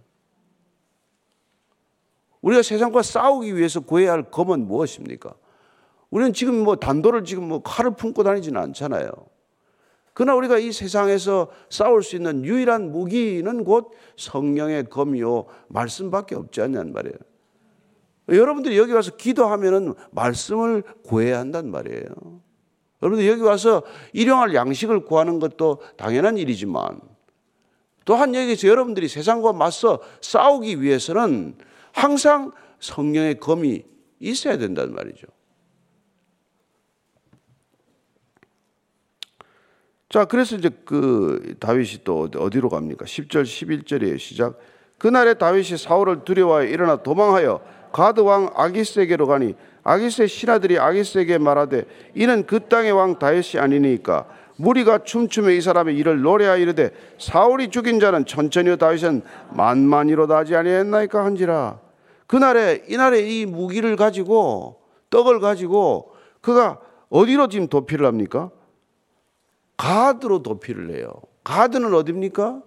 우리가 2.42 2.62
세상과 2.62 3.02
싸우기 3.02 3.56
위해서 3.56 3.80
구해야 3.80 4.12
할 4.12 4.30
검은 4.30 4.66
무엇입니까? 4.66 5.34
우리는 6.14 6.32
지금 6.32 6.62
뭐 6.62 6.76
단도를 6.76 7.24
지금 7.24 7.48
뭐 7.48 7.60
칼을 7.60 7.96
품고 7.96 8.22
다니지는 8.22 8.60
않잖아요. 8.60 9.10
그러나 10.12 10.36
우리가 10.36 10.58
이 10.58 10.70
세상에서 10.70 11.50
싸울 11.68 12.04
수 12.04 12.14
있는 12.14 12.44
유일한 12.44 12.92
무기는 12.92 13.64
곧 13.64 13.90
성령의 14.16 14.84
검이요 14.90 15.46
말씀밖에 15.66 16.36
없지 16.36 16.60
않냔 16.62 16.92
말이에요. 16.92 17.16
여러분들이 18.28 18.78
여기 18.78 18.92
와서 18.92 19.16
기도하면은 19.16 19.94
말씀을 20.12 20.84
구해야 21.02 21.40
한단 21.40 21.72
말이에요. 21.72 22.04
여러분들 23.02 23.26
여기 23.26 23.42
와서 23.42 23.82
일용할 24.12 24.54
양식을 24.54 25.06
구하는 25.06 25.40
것도 25.40 25.80
당연한 25.96 26.38
일이지만 26.38 27.00
또한 28.04 28.36
여기서 28.36 28.68
여러분들이 28.68 29.08
세상과 29.08 29.52
맞서 29.52 29.98
싸우기 30.20 30.80
위해서는 30.80 31.56
항상 31.92 32.52
성령의 32.78 33.40
검이 33.40 33.82
있어야 34.20 34.58
된단 34.58 34.94
말이죠. 34.94 35.26
자, 40.14 40.24
그래서 40.24 40.54
이제 40.54 40.70
그 40.84 41.56
다윗이 41.58 42.04
또 42.04 42.28
어디로 42.38 42.68
갑니까? 42.68 43.04
10절, 43.04 43.42
11절이에요. 43.42 44.16
시작. 44.16 44.60
그날에 44.96 45.34
다윗이 45.34 45.76
사울을 45.76 46.22
두려워하여 46.24 46.68
일어나 46.68 46.94
도망하여 47.02 47.58
가드 47.92 48.20
왕 48.20 48.48
아기스에게로 48.54 49.26
가니 49.26 49.56
아기스의 49.82 50.28
신하들이 50.28 50.78
아기스에게 50.78 51.38
말하되 51.38 51.86
이는 52.14 52.46
그 52.46 52.60
땅의 52.60 52.92
왕 52.92 53.18
다윗이 53.18 53.58
아니니까 53.58 54.26
무리가 54.54 54.98
춤추며 54.98 55.50
이 55.50 55.60
사람의 55.60 55.96
일을 55.96 56.22
노래하여 56.22 56.58
이르되 56.58 56.90
사울이 57.18 57.70
죽인 57.70 57.98
자는 57.98 58.24
천천히요 58.24 58.76
다윗은 58.76 59.22
만만이로다 59.50 60.36
하지 60.36 60.54
아니했나이까 60.54 61.24
한지라 61.24 61.80
그날에 62.28 62.84
이날에 62.86 63.20
이 63.20 63.46
무기를 63.46 63.96
가지고 63.96 64.80
떡을 65.10 65.40
가지고 65.40 66.12
그가 66.40 66.78
어디로 67.08 67.48
지금 67.48 67.66
도피를 67.66 68.06
합니까? 68.06 68.52
가드로 69.76 70.42
도피를 70.42 70.96
해요. 70.96 71.12
가드는 71.42 71.92
어디입니까? 71.94 72.62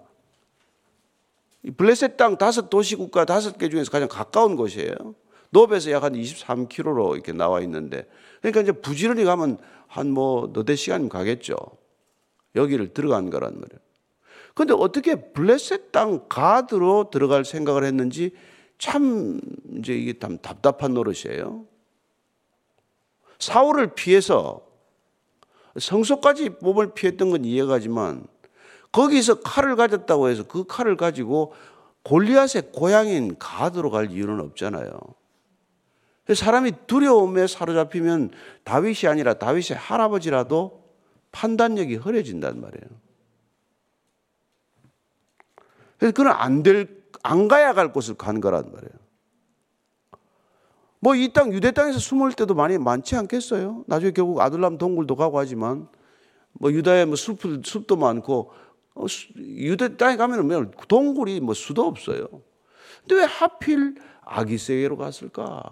블레셋 1.75 2.17
땅 2.17 2.37
다섯 2.37 2.69
도시 2.69 2.95
국가 2.95 3.25
다섯 3.25 3.57
개 3.57 3.69
중에서 3.69 3.91
가장 3.91 4.07
가까운 4.07 4.55
곳이에요. 4.55 4.93
노베에서 5.49 5.91
약 5.91 6.03
한 6.03 6.13
23km로 6.13 7.13
이렇게 7.13 7.31
나와 7.31 7.61
있는데 7.61 8.07
그러니까 8.41 8.61
이제 8.61 8.71
부지런히 8.71 9.23
가면 9.23 9.57
한 9.87 10.07
뭐 10.07 10.51
너대 10.53 10.75
시간 10.75 11.09
가겠죠. 11.09 11.55
여기를 12.55 12.93
들어간 12.93 13.29
거란 13.29 13.53
말이에요. 13.53 13.79
근데 14.53 14.73
어떻게 14.73 15.15
블레셋 15.15 15.91
땅 15.91 16.27
가드로 16.27 17.09
들어갈 17.09 17.45
생각을 17.45 17.83
했는지 17.83 18.31
참 18.77 19.39
이제 19.77 19.93
이게 19.93 20.17
참 20.19 20.37
답답한 20.39 20.93
노릇이에요. 20.93 21.65
사울을 23.39 23.93
피해서 23.95 24.66
성소까지 25.79 26.51
몸을 26.61 26.93
피했던 26.93 27.29
건 27.29 27.45
이해가지만 27.45 28.25
거기서 28.91 29.41
칼을 29.41 29.75
가졌다고 29.75 30.29
해서 30.29 30.43
그 30.43 30.65
칼을 30.65 30.97
가지고 30.97 31.53
골리앗의 32.03 32.71
고향인 32.73 33.37
가드로 33.37 33.91
갈 33.91 34.11
이유는 34.11 34.39
없잖아요. 34.39 34.99
사람이 36.33 36.73
두려움에 36.87 37.47
사로잡히면 37.47 38.31
다윗이 38.63 39.07
아니라 39.09 39.33
다윗의 39.35 39.77
할아버지라도 39.77 40.83
판단력이 41.31 41.95
흐려진단 41.95 42.59
말이에요. 42.59 42.87
그래서 45.97 46.13
그는 46.13 46.31
안 46.31 46.63
될, 46.63 46.87
안 47.23 47.47
가야 47.47 47.73
갈 47.73 47.91
곳을 47.93 48.15
간 48.15 48.41
거란 48.41 48.71
말이에요. 48.71 49.06
뭐 51.07 51.15
이 51.15 51.29
땅, 51.31 51.53
유대 51.53 51.71
땅에서 51.71 51.99
숨을 51.99 52.33
때도 52.33 52.53
많이 52.53 52.77
많지 52.77 53.15
않겠어요? 53.15 53.85
나중에 53.87 54.11
결국 54.11 54.41
아들람 54.41 54.77
동굴도 54.77 55.15
가고 55.15 55.39
하지만 55.39 55.87
뭐 56.51 56.69
유다에 56.69 57.05
뭐 57.05 57.15
숲, 57.15 57.39
숲도 57.63 57.95
많고 57.95 58.51
어, 58.93 59.05
유대 59.37 59.95
땅에 59.95 60.17
가면은 60.17 60.47
뭐 60.47 60.69
동굴이 60.89 61.39
뭐 61.39 61.53
수도 61.53 61.85
없어요. 61.85 62.27
근데 62.99 63.15
왜 63.15 63.23
하필 63.23 63.95
아기 64.21 64.57
세계로 64.57 64.97
갔을까? 64.97 65.63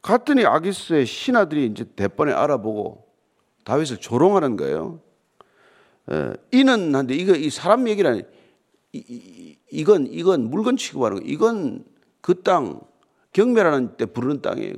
갔더니 0.00 0.46
아기스의 0.46 1.04
신하들이 1.04 1.66
이제 1.66 1.84
대번에 1.84 2.32
알아보고 2.32 3.06
다윗을 3.64 3.98
조롱하는 3.98 4.56
거예요. 4.56 5.00
에, 6.10 6.32
이는 6.52 6.94
한데 6.94 7.14
이거 7.14 7.34
이 7.34 7.50
사람 7.50 7.86
얘기는 7.88 8.16
이, 8.16 8.22
이, 8.92 9.56
이 9.70 9.84
건 9.84 10.06
이건 10.06 10.50
물건 10.50 10.76
취급하는 10.76 11.18
거. 11.18 11.22
이건 11.26 11.84
그 12.20 12.42
땅 12.42 12.80
경멸하는 13.32 13.96
때 13.96 14.06
부르는 14.06 14.42
땅이에요. 14.42 14.74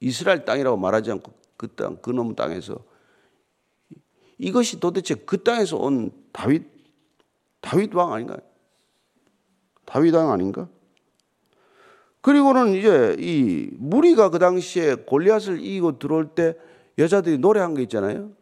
이스라엘 0.00 0.44
땅이라고 0.44 0.76
말하지 0.76 1.12
않고 1.12 1.32
그 1.56 1.68
땅, 1.68 1.96
그놈 1.96 2.34
땅에서 2.34 2.78
이것이 4.38 4.80
도대체 4.80 5.14
그 5.14 5.42
땅에서 5.42 5.76
온 5.76 6.10
다윗 6.32 6.66
다윗 7.60 7.94
왕 7.94 8.12
아닌가요? 8.12 8.38
다윗 9.84 10.12
왕 10.14 10.32
아닌가? 10.32 10.68
그리고는 12.20 12.74
이제 12.74 13.16
이 13.18 13.70
무리가 13.78 14.30
그 14.30 14.38
당시에 14.38 14.94
골리앗을 14.94 15.60
이기고 15.60 15.98
들어올 15.98 16.34
때 16.34 16.56
여자들이 16.98 17.38
노래한 17.38 17.74
거 17.74 17.80
있잖아요. 17.82 18.32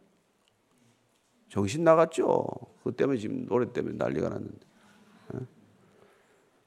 정신 1.49 1.83
나갔죠. 1.83 2.47
그 2.83 2.91
때문에 2.91 3.19
지금 3.19 3.45
노래 3.45 3.71
때문에 3.71 3.95
난리가 3.97 4.29
났는데. 4.29 4.70
예? 5.33 5.39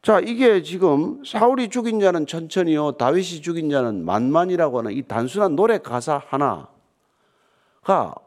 자, 0.02 0.20
이게 0.20 0.62
지금 0.62 1.24
사울이 1.24 1.70
죽인 1.70 1.98
자는 1.98 2.26
천천히요, 2.26 2.92
다윗이 2.92 3.40
죽인 3.40 3.70
자는 3.70 4.04
만만이라고 4.04 4.78
하는 4.78 4.92
이 4.92 5.02
단순한 5.02 5.56
노래 5.56 5.78
가사 5.78 6.20
하나가 6.28 6.68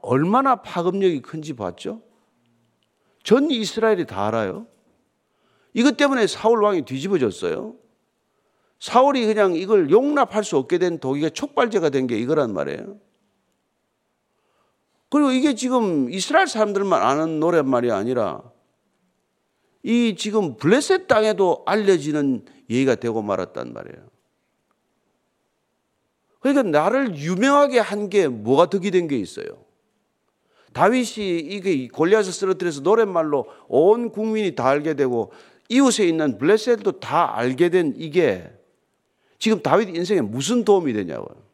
얼마나 0.02 0.56
파급력이 0.56 1.22
큰지 1.22 1.54
봤죠? 1.54 2.02
전 3.24 3.52
이스라엘이 3.52 4.06
다 4.08 4.28
알아요. 4.28 4.66
이것 5.74 5.98
때문에 5.98 6.26
사울 6.26 6.64
왕이 6.64 6.84
뒤집어졌어요. 6.86 7.76
사울이 8.80 9.26
그냥 9.28 9.54
이걸 9.54 9.92
용납할 9.92 10.44
수 10.44 10.58
없게 10.58 10.78
된 10.80 11.00
독이가 11.00 11.30
촉발제가 11.30 11.90
된 11.90 12.08
게 12.08 12.18
이거란 12.18 12.54
말이에요. 12.54 12.98
그리고 15.10 15.32
이게 15.32 15.54
지금 15.56 16.10
이스라엘 16.10 16.48
사람들만 16.48 17.02
아는 17.02 17.40
노랫말이 17.40 17.92
아니라 17.92 18.42
이 19.88 20.16
지금 20.18 20.58
블레셋 20.58 21.08
땅에도 21.08 21.64
알려지는 21.66 22.44
예의가 22.70 22.96
되고 22.96 23.22
말았단 23.22 23.72
말이에요. 23.72 24.06
그러니까 26.42 26.64
나를 26.64 27.16
유명하게 27.16 27.80
한 27.80 28.10
게 28.10 28.28
뭐가 28.28 28.70
득이 28.70 28.92
된 28.92 29.08
게 29.08 29.16
있어요. 29.18 29.48
다윗이 30.74 31.40
이게 31.40 31.88
골리앗을 31.88 32.34
쓰러뜨려서 32.34 32.82
노랫말로 32.82 33.48
온 33.70 34.12
국민이 34.12 34.56
다 34.56 34.68
알게 34.68 34.96
되고 34.96 35.32
이웃에 35.70 36.06
있는 36.06 36.38
블레셋도 36.38 37.00
다 37.00 37.38
알게 37.38 37.70
된 37.70 37.94
이게 37.98 38.52
지금 39.40 39.62
다윗 39.62 39.96
인생에 39.96 40.20
무슨 40.20 40.66
도움이 40.66 40.92
되냐고요. 40.92 41.47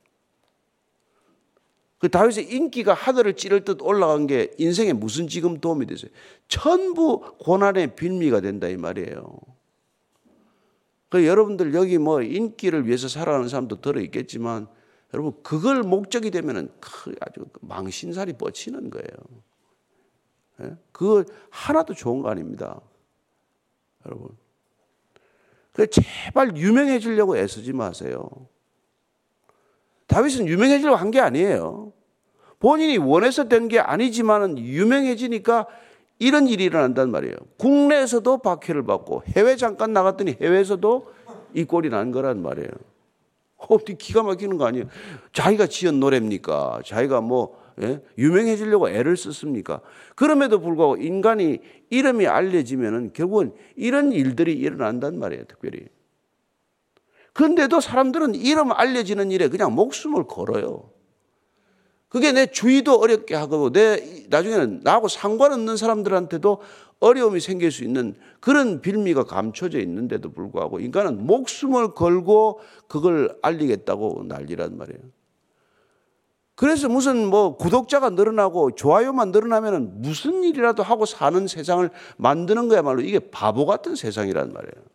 그 2.04 2.10
다윗의 2.10 2.54
인기가 2.54 2.94
하늘을 2.94 3.38
찌를 3.38 3.64
듯 3.64 3.82
올라간 3.82 4.28
게 4.28 4.52
인생에 4.58 4.92
무슨 4.92 5.30
지금 5.30 5.62
도움이 5.62 5.86
되세요? 5.86 6.12
전부 6.50 7.22
고난의 7.40 7.96
빌미가 7.96 8.42
된다 8.42 8.68
이 8.68 8.76
말이에요. 8.76 9.38
그 11.08 11.26
여러분들 11.26 11.74
여기 11.74 11.98
뭐 11.98 12.22
인기를 12.22 12.88
위해서 12.88 13.08
살아가는 13.08 13.48
사람도 13.48 13.80
들어 13.80 14.02
있겠지만 14.02 14.68
여러분 15.14 15.32
그걸 15.44 15.84
목적이 15.84 16.30
되면은 16.32 16.74
아주 17.22 17.46
망신살이 17.62 18.34
뻗치는 18.34 18.90
거예요. 18.90 19.18
예? 20.64 20.76
그거 20.92 21.24
하나도 21.52 21.94
좋은 21.94 22.22
거 22.22 22.28
아닙니다. 22.28 22.82
여러분. 24.06 24.28
그 25.72 25.88
제발 25.88 26.58
유명해지려고 26.58 27.38
애쓰지 27.38 27.72
마세요. 27.72 28.30
다윗은 30.08 30.48
유명해지려고 30.48 30.98
한 30.98 31.12
게 31.12 31.20
아니에요. 31.20 31.92
본인이 32.60 32.98
원해서 32.98 33.48
된 33.50 33.68
게 33.68 33.80
아니지만은 33.80 34.58
유명해지니까 34.58 35.68
이런 36.20 36.48
일이 36.48 36.64
일어난단 36.66 37.12
말이에요. 37.12 37.36
국내에서도 37.58 38.38
박해를 38.38 38.84
받고 38.84 39.24
해외 39.36 39.56
잠깐 39.56 39.92
나갔더니 39.94 40.38
해외에서도 40.40 41.08
이 41.54 41.64
꼴이 41.66 41.90
난 41.90 42.12
거란 42.12 42.42
말이에요. 42.42 42.70
어떻게 43.58 43.94
기가 43.96 44.24
막히는 44.24 44.58
거 44.58 44.66
아니에요? 44.66 44.86
자기가 45.34 45.68
지은 45.68 46.00
노래입니까? 46.00 46.82
자기가 46.86 47.22
뭐 47.22 47.62
예? 47.82 48.02
유명해지려고 48.18 48.90
애를 48.90 49.18
썼습니까? 49.18 49.82
그럼에도 50.16 50.60
불구하고 50.62 50.98
인간이 50.98 51.60
이름이 51.90 52.28
알려지면은 52.28 53.14
결국은 53.14 53.54
이런 53.76 54.12
일들이 54.12 54.54
일어난단 54.54 55.18
말이에요, 55.18 55.46
특별히. 55.46 55.88
그런데도 57.34 57.82
사람들은 57.82 58.36
이름 58.36 58.72
알려지는 58.72 59.32
일에 59.32 59.48
그냥 59.50 59.74
목숨을 59.76 60.26
걸어요. 60.28 60.90
그게 62.08 62.32
내 62.32 62.46
주의도 62.46 63.00
어렵게 63.00 63.34
하고 63.34 63.72
내 63.72 64.26
나중에는 64.30 64.82
나하고 64.84 65.08
상관없는 65.08 65.78
사람들한테도 65.78 66.62
어려움이 67.00 67.40
생길 67.40 67.72
수 67.72 67.84
있는 67.84 68.16
그런 68.40 68.82
빌미가 68.82 69.24
감춰져 69.24 69.80
있는데도 69.80 70.32
불구하고 70.32 70.80
인간은 70.80 71.26
목숨을 71.26 71.96
걸고 71.96 72.60
그걸 72.88 73.36
알리겠다고 73.42 74.26
난리란 74.28 74.78
말이에요. 74.78 75.02
그래서 76.56 76.88
무슨 76.88 77.26
뭐 77.28 77.58
구독자가 77.58 78.12
늘어나고 78.12 78.76
좋아요만 78.76 79.32
늘어나면 79.32 80.02
무슨 80.02 80.44
일이라도 80.44 80.84
하고 80.84 81.06
사는 81.08 81.48
세상을 81.48 81.90
만드는 82.18 82.68
거야말로 82.68 83.02
이게 83.02 83.18
바보 83.18 83.66
같은 83.66 83.96
세상이란 83.96 84.54
말이에요. 84.54 84.86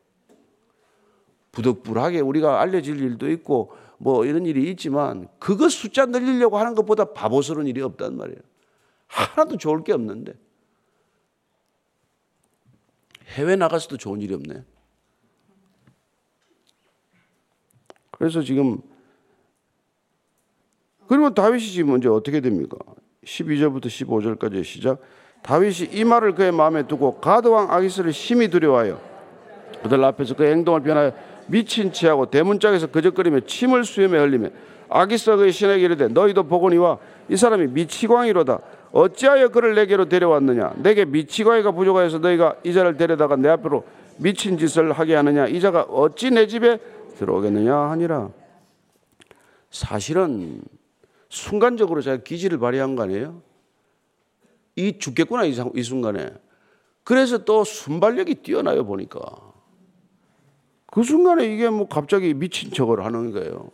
부득불하게 1.58 2.20
우리가 2.20 2.60
알려질 2.60 3.00
일도 3.00 3.30
있고 3.32 3.72
뭐 3.98 4.24
이런 4.24 4.46
일이 4.46 4.70
있지만 4.70 5.28
그것 5.40 5.70
숫자 5.70 6.06
늘리려고 6.06 6.56
하는 6.56 6.76
것보다 6.76 7.12
바보스러운 7.12 7.66
일이 7.66 7.82
없단 7.82 8.16
말이에요. 8.16 8.38
하나도 9.08 9.56
좋을 9.56 9.82
게 9.82 9.92
없는데. 9.92 10.34
해외 13.30 13.56
나가서도 13.56 13.96
좋은 13.96 14.20
일이 14.20 14.34
없네. 14.34 14.64
그래서 18.12 18.40
지금 18.42 18.80
그리고 21.08 21.34
다윗이 21.34 21.66
지금 21.66 21.90
먼저 21.90 22.12
어떻게 22.12 22.40
됩니까? 22.40 22.76
12절부터 23.24 23.86
15절까지 23.86 24.62
시작. 24.62 25.00
다윗이 25.42 25.90
이 25.92 26.04
말을 26.04 26.34
그의 26.34 26.52
마음에 26.52 26.86
두고 26.86 27.20
가드 27.20 27.48
왕 27.48 27.70
아기스를 27.72 28.12
심히 28.12 28.48
두려워하여 28.48 29.00
그들 29.82 30.02
앞에서 30.04 30.34
그 30.34 30.44
행동을 30.44 30.82
변하여 30.82 31.12
미친 31.48 31.92
체하고 31.92 32.26
대문짝에서 32.26 32.88
그적거리며 32.88 33.40
침을 33.40 33.84
수염에 33.84 34.18
흘리며 34.18 34.48
아기스가 34.88 35.36
그의 35.36 35.52
신에게 35.52 35.84
이르되 35.84 36.08
너희도 36.08 36.44
보거니와 36.44 36.98
이 37.28 37.36
사람이 37.36 37.68
미치광이로다. 37.68 38.58
어찌하여 38.92 39.48
그를 39.48 39.74
내게로 39.74 40.08
데려왔느냐? 40.08 40.74
내게 40.76 41.04
미치광이가 41.04 41.72
부족하여서 41.72 42.18
너희가 42.18 42.56
이 42.64 42.72
자를 42.72 42.96
데려다가 42.96 43.36
내 43.36 43.48
앞으로 43.48 43.84
미친 44.16 44.56
짓을 44.56 44.92
하게 44.92 45.14
하느냐? 45.14 45.46
이 45.46 45.60
자가 45.60 45.82
어찌 45.82 46.30
내 46.30 46.46
집에 46.46 46.78
들어오겠느냐 47.18 47.74
하니라. 47.74 48.30
사실은 49.70 50.62
순간적으로 51.28 52.00
자기가 52.00 52.24
기지를 52.24 52.58
발휘한 52.58 52.96
거 52.96 53.02
아니에요? 53.02 53.42
이 54.76 54.98
죽겠구나 54.98 55.44
이, 55.44 55.54
이 55.74 55.82
순간에. 55.82 56.32
그래서 57.04 57.38
또 57.38 57.64
순발력이 57.64 58.36
뛰어나요 58.36 58.84
보니까 58.84 59.20
그 60.90 61.02
순간에 61.02 61.52
이게 61.52 61.68
뭐 61.68 61.88
갑자기 61.88 62.34
미친 62.34 62.72
척을 62.72 63.04
하는 63.04 63.32
거예요. 63.32 63.70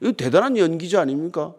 이거 0.00 0.12
대단한 0.12 0.56
연기자 0.56 1.00
아닙니까? 1.00 1.54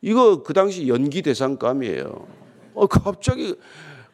이거 0.00 0.42
그 0.42 0.52
당시 0.52 0.88
연기 0.88 1.22
대상감이에요. 1.22 2.26
어, 2.74 2.86
갑자기 2.86 3.56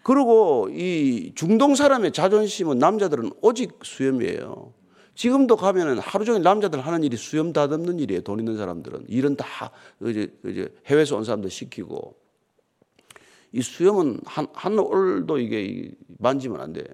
그리고 0.03 0.69
이 0.71 1.33
중동 1.35 1.75
사람의 1.75 2.13
자존심은 2.13 2.79
남자들은 2.79 3.31
오직 3.41 3.79
수염이에요. 3.83 4.73
지금도 5.15 5.57
가면은 5.57 5.99
하루 5.99 6.25
종일 6.25 6.43
남자들 6.43 6.81
하는 6.81 7.03
일이 7.03 7.17
수염 7.17 7.53
다듬는 7.53 8.01
일이에요. 8.01 8.23
돈 8.23 8.39
있는 8.39 8.57
사람들은 8.57 9.07
일은 9.09 9.37
다 9.37 9.71
이제, 10.05 10.33
이제 10.45 10.69
해외에서 10.87 11.17
온 11.17 11.25
사람들 11.25 11.51
시키고 11.51 12.17
이 13.53 13.63
수염은 13.63 14.21
한, 14.25 14.47
한 14.53 14.79
올도 14.79 15.39
이게 15.39 15.93
만지면 16.19 16.61
안 16.61 16.73
돼. 16.73 16.85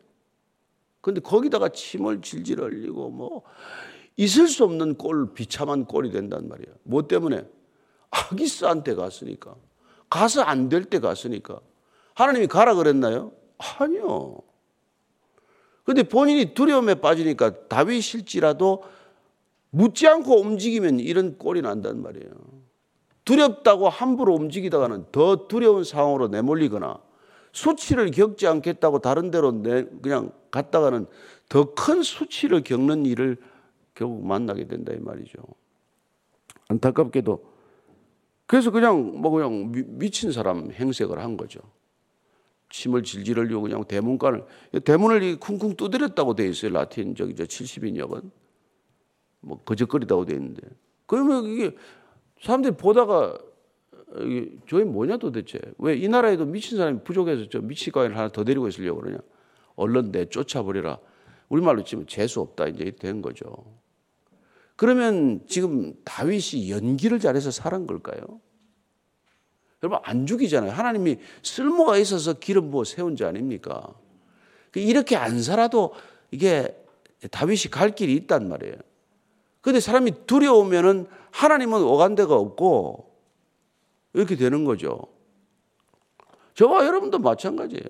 근데 1.00 1.20
거기다가 1.20 1.70
침을 1.70 2.20
질질 2.20 2.60
흘리고 2.60 3.10
뭐 3.10 3.42
있을 4.16 4.48
수 4.48 4.64
없는 4.64 4.96
꼴, 4.96 5.32
비참한 5.32 5.86
꼴이 5.86 6.10
된단 6.10 6.48
말이에요. 6.48 6.74
뭐 6.82 7.06
때문에? 7.08 7.44
아기스한테 8.10 8.94
갔으니까. 8.94 9.54
가서 10.10 10.42
안 10.42 10.68
될 10.68 10.84
때 10.84 10.98
갔으니까. 10.98 11.60
하나님이 12.14 12.48
가라 12.48 12.74
그랬나요? 12.74 13.32
아니요. 13.78 14.38
근데 15.84 16.02
본인이 16.02 16.54
두려움에 16.54 16.96
빠지니까 16.96 17.68
다윗일지라도 17.68 18.82
묻지 19.70 20.06
않고 20.06 20.40
움직이면 20.40 21.00
이런 21.00 21.38
꼴이 21.38 21.62
난단 21.62 22.02
말이에요. 22.02 22.30
두렵다고 23.24 23.88
함부로 23.88 24.34
움직이다가는 24.34 25.06
더 25.12 25.46
두려운 25.48 25.84
상황으로 25.84 26.28
내몰리거나 26.28 27.00
수치를 27.52 28.10
겪지 28.10 28.46
않겠다고 28.46 29.00
다른 29.00 29.30
데로 29.30 29.52
내 29.52 29.84
그냥 30.02 30.32
갔다가는 30.50 31.06
더 31.48 31.74
큰 31.74 32.02
수치를 32.02 32.62
겪는 32.62 33.06
일을 33.06 33.36
결국 33.94 34.24
만나게 34.26 34.66
된다 34.66 34.92
이 34.92 34.98
말이죠. 34.98 35.38
안타깝게도 36.68 37.50
그래서 38.46 38.70
그냥 38.70 39.20
뭐 39.20 39.30
그냥 39.30 39.72
미 39.72 40.10
친 40.10 40.32
사람 40.32 40.70
행색을 40.70 41.18
한 41.18 41.36
거죠. 41.36 41.60
침을 42.70 43.02
질질 43.02 43.36
흘리고 43.38 43.62
그냥 43.62 43.84
대문관을 43.84 44.44
대문을 44.84 45.40
쿵쿵 45.40 45.76
두드렸다고 45.76 46.34
돼 46.36 46.46
있어요. 46.48 46.72
라틴 46.72 47.14
저기 47.16 47.34
저 47.34 47.44
70인역은 47.44 48.30
뭐 49.40 49.62
거적거리다고 49.64 50.24
돼 50.24 50.34
있는데 50.34 50.62
그러면 51.06 51.46
이게 51.46 51.74
사람들이 52.40 52.76
보다가 52.76 53.36
저게 54.68 54.84
뭐냐 54.84 55.18
도대체 55.18 55.60
왜 55.78 55.96
이 55.96 56.08
나라에도 56.08 56.44
미친 56.44 56.78
사람이 56.78 57.00
부족해서 57.04 57.48
저 57.48 57.60
미치광이를 57.60 58.16
하나 58.16 58.30
더 58.30 58.44
데리고 58.44 58.68
있으려고 58.68 59.00
그러냐 59.00 59.18
얼른 59.76 60.12
내 60.12 60.26
쫓아버리라 60.26 60.98
우리말로 61.48 61.84
치면 61.84 62.06
재수 62.06 62.40
없다 62.40 62.68
이제 62.68 62.90
된 62.98 63.22
거죠. 63.22 63.44
그러면 64.76 65.42
지금 65.46 65.94
다윗이 66.04 66.70
연기를 66.70 67.18
잘해서 67.20 67.50
살은 67.50 67.86
걸까요? 67.86 68.40
여러분 69.82 69.98
안 70.02 70.26
죽이잖아요. 70.26 70.72
하나님이 70.72 71.18
쓸모가 71.42 71.98
있어서 71.98 72.34
기름 72.34 72.70
부어 72.70 72.84
세운 72.84 73.16
자 73.16 73.28
아닙니까? 73.28 73.94
그 74.70 74.80
이렇게 74.80 75.16
안 75.16 75.42
살아도 75.42 75.92
이게 76.30 76.76
다윗이 77.30 77.70
갈 77.70 77.94
길이 77.94 78.14
있단 78.14 78.48
말이에요. 78.48 78.74
근데 79.60 79.80
사람이 79.80 80.26
두려우면은 80.26 81.06
하나님은 81.32 81.82
오간 81.82 82.14
데가 82.14 82.34
없고 82.34 83.09
이렇게 84.12 84.36
되는 84.36 84.64
거죠. 84.64 85.00
저와 86.54 86.86
여러분도 86.86 87.18
마찬가지예요. 87.18 87.84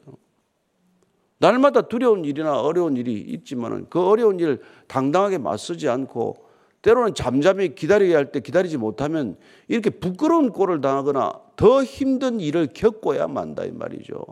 날마다 1.38 1.82
두려운 1.82 2.24
일이나 2.24 2.60
어려운 2.60 2.96
일이 2.96 3.14
있지만은 3.14 3.86
그 3.88 4.00
어려운 4.06 4.38
일 4.38 4.60
당당하게 4.86 5.38
맞서지 5.38 5.88
않고 5.88 6.50
때로는 6.82 7.14
잠잠히 7.14 7.74
기다리게 7.74 8.14
할때 8.14 8.40
기다리지 8.40 8.76
못하면 8.76 9.36
이렇게 9.68 9.90
부끄러운 9.90 10.50
꼴을 10.50 10.80
당하거나 10.80 11.40
더 11.56 11.82
힘든 11.82 12.40
일을 12.40 12.68
겪어야 12.74 13.26
만다 13.26 13.64
이 13.64 13.70
말이죠. 13.70 14.22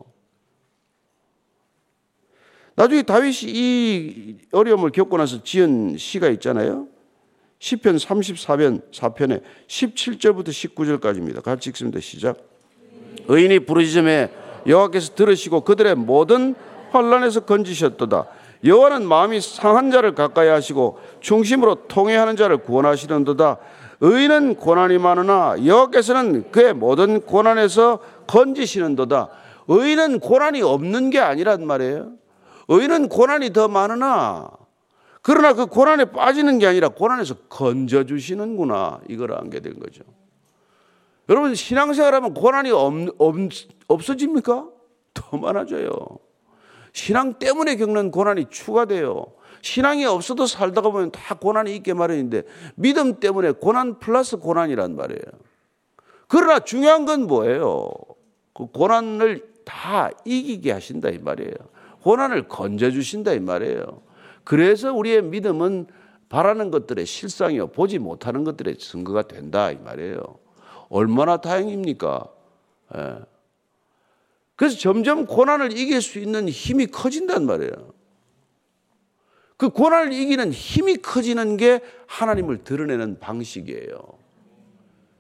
나중에 2.74 3.02
다윗이 3.02 3.36
이 3.46 4.38
어려움을 4.52 4.90
겪고 4.90 5.16
나서 5.16 5.42
지은 5.42 5.96
시가 5.96 6.28
있잖아요. 6.28 6.88
시편 7.58 7.96
34편 7.96 8.82
4편에 8.92 9.42
17절부터 9.66 10.48
19절까지입니다. 10.48 11.42
같이 11.42 11.70
읽습니다. 11.70 12.00
시작. 12.00 12.36
의인이 13.26 13.60
부르짖음에 13.60 14.30
여호와께서 14.66 15.14
들으시고 15.14 15.62
그들의 15.62 15.96
모든 15.96 16.54
환란에서 16.90 17.40
건지셨도다. 17.40 18.26
여호와는 18.64 19.06
마음이 19.06 19.40
상한 19.40 19.90
자를 19.90 20.14
가까이 20.14 20.48
하시고 20.48 20.98
중심으로 21.20 21.86
통해하는 21.88 22.36
자를 22.36 22.58
구원하시는도다. 22.58 23.58
의인은 24.00 24.56
고난이 24.56 24.98
많으나 24.98 25.56
여호와께서는 25.64 26.50
그의 26.50 26.74
모든 26.74 27.20
고난에서 27.20 27.98
건지시는도다. 28.26 29.28
의인은 29.68 30.20
고난이 30.20 30.62
없는 30.62 31.10
게 31.10 31.18
아니란 31.18 31.66
말이에요. 31.66 32.12
의인은 32.68 33.08
고난이 33.08 33.52
더 33.52 33.68
많으나 33.68 34.50
그러나 35.28 35.52
그 35.52 35.66
고난에 35.66 36.06
빠지는 36.06 36.58
게 36.58 36.66
아니라 36.66 36.88
고난에서 36.88 37.34
건져 37.50 38.04
주시는구나 38.04 39.02
이걸 39.10 39.34
알게 39.34 39.60
된 39.60 39.78
거죠. 39.78 40.02
여러분 41.28 41.54
신앙생활 41.54 42.14
하면 42.14 42.32
고난이 42.32 42.70
없, 42.70 42.94
없, 43.18 43.36
없어집니까? 43.88 44.68
더 45.12 45.36
많아져요. 45.36 45.92
신앙 46.94 47.34
때문에 47.34 47.76
겪는 47.76 48.10
고난이 48.10 48.46
추가돼요. 48.48 49.26
신앙이 49.60 50.06
없어도 50.06 50.46
살다가 50.46 50.88
보면 50.88 51.10
다 51.10 51.34
고난이 51.34 51.76
있게 51.76 51.92
마련인데 51.92 52.44
믿음 52.76 53.20
때문에 53.20 53.50
고난 53.50 53.98
플러스 53.98 54.38
고난이란 54.38 54.96
말이에요. 54.96 55.20
그러나 56.26 56.60
중요한 56.60 57.04
건 57.04 57.26
뭐예요? 57.26 57.90
그 58.54 58.64
고난을 58.68 59.46
다 59.66 60.08
이기게 60.24 60.72
하신다 60.72 61.10
이 61.10 61.18
말이에요. 61.18 61.52
고난을 62.00 62.48
건져 62.48 62.90
주신다 62.90 63.34
이 63.34 63.40
말이에요. 63.40 64.07
그래서 64.48 64.94
우리의 64.94 65.24
믿음은 65.24 65.88
바라는 66.30 66.70
것들의 66.70 67.04
실상이요 67.04 67.66
보지 67.66 67.98
못하는 67.98 68.44
것들의 68.44 68.78
증거가 68.78 69.28
된다 69.28 69.70
이 69.70 69.76
말이에요. 69.76 70.22
얼마나 70.88 71.36
다행입니까? 71.36 72.26
예. 72.96 73.18
그래서 74.56 74.78
점점 74.78 75.26
고난을 75.26 75.76
이길 75.76 76.00
수 76.00 76.18
있는 76.18 76.48
힘이 76.48 76.86
커진단 76.86 77.44
말이에요. 77.44 77.92
그 79.58 79.68
고난을 79.68 80.14
이기는 80.14 80.50
힘이 80.50 80.96
커지는 80.96 81.58
게 81.58 81.80
하나님을 82.06 82.64
드러내는 82.64 83.18
방식이에요. 83.18 83.98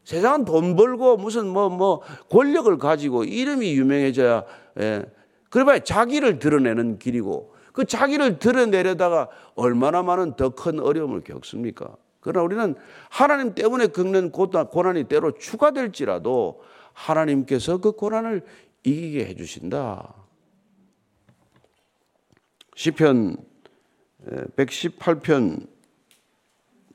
세상은 0.04 0.46
돈 0.46 0.74
벌고 0.74 1.18
무슨 1.18 1.48
뭐, 1.48 1.68
뭐, 1.68 2.00
권력을 2.30 2.78
가지고 2.78 3.24
이름이 3.24 3.74
유명해져야, 3.74 4.44
예. 4.80 5.04
그래봐야 5.50 5.80
자기를 5.80 6.38
드러내는 6.38 6.98
길이고 6.98 7.57
그 7.78 7.84
자기를 7.84 8.40
드러내려다가 8.40 9.28
얼마나 9.54 10.02
많은 10.02 10.34
더 10.34 10.50
큰 10.50 10.80
어려움을 10.80 11.22
겪습니까? 11.22 11.96
그러나 12.18 12.42
우리는 12.42 12.74
하나님 13.08 13.54
때문에 13.54 13.86
겪는 13.86 14.32
고난이 14.32 15.04
때로 15.04 15.30
추가될지라도 15.38 16.60
하나님께서 16.92 17.78
그 17.78 17.92
고난을 17.92 18.44
이기게 18.82 19.26
해주신다. 19.26 20.12
시편 22.74 23.36
118편 24.56 25.68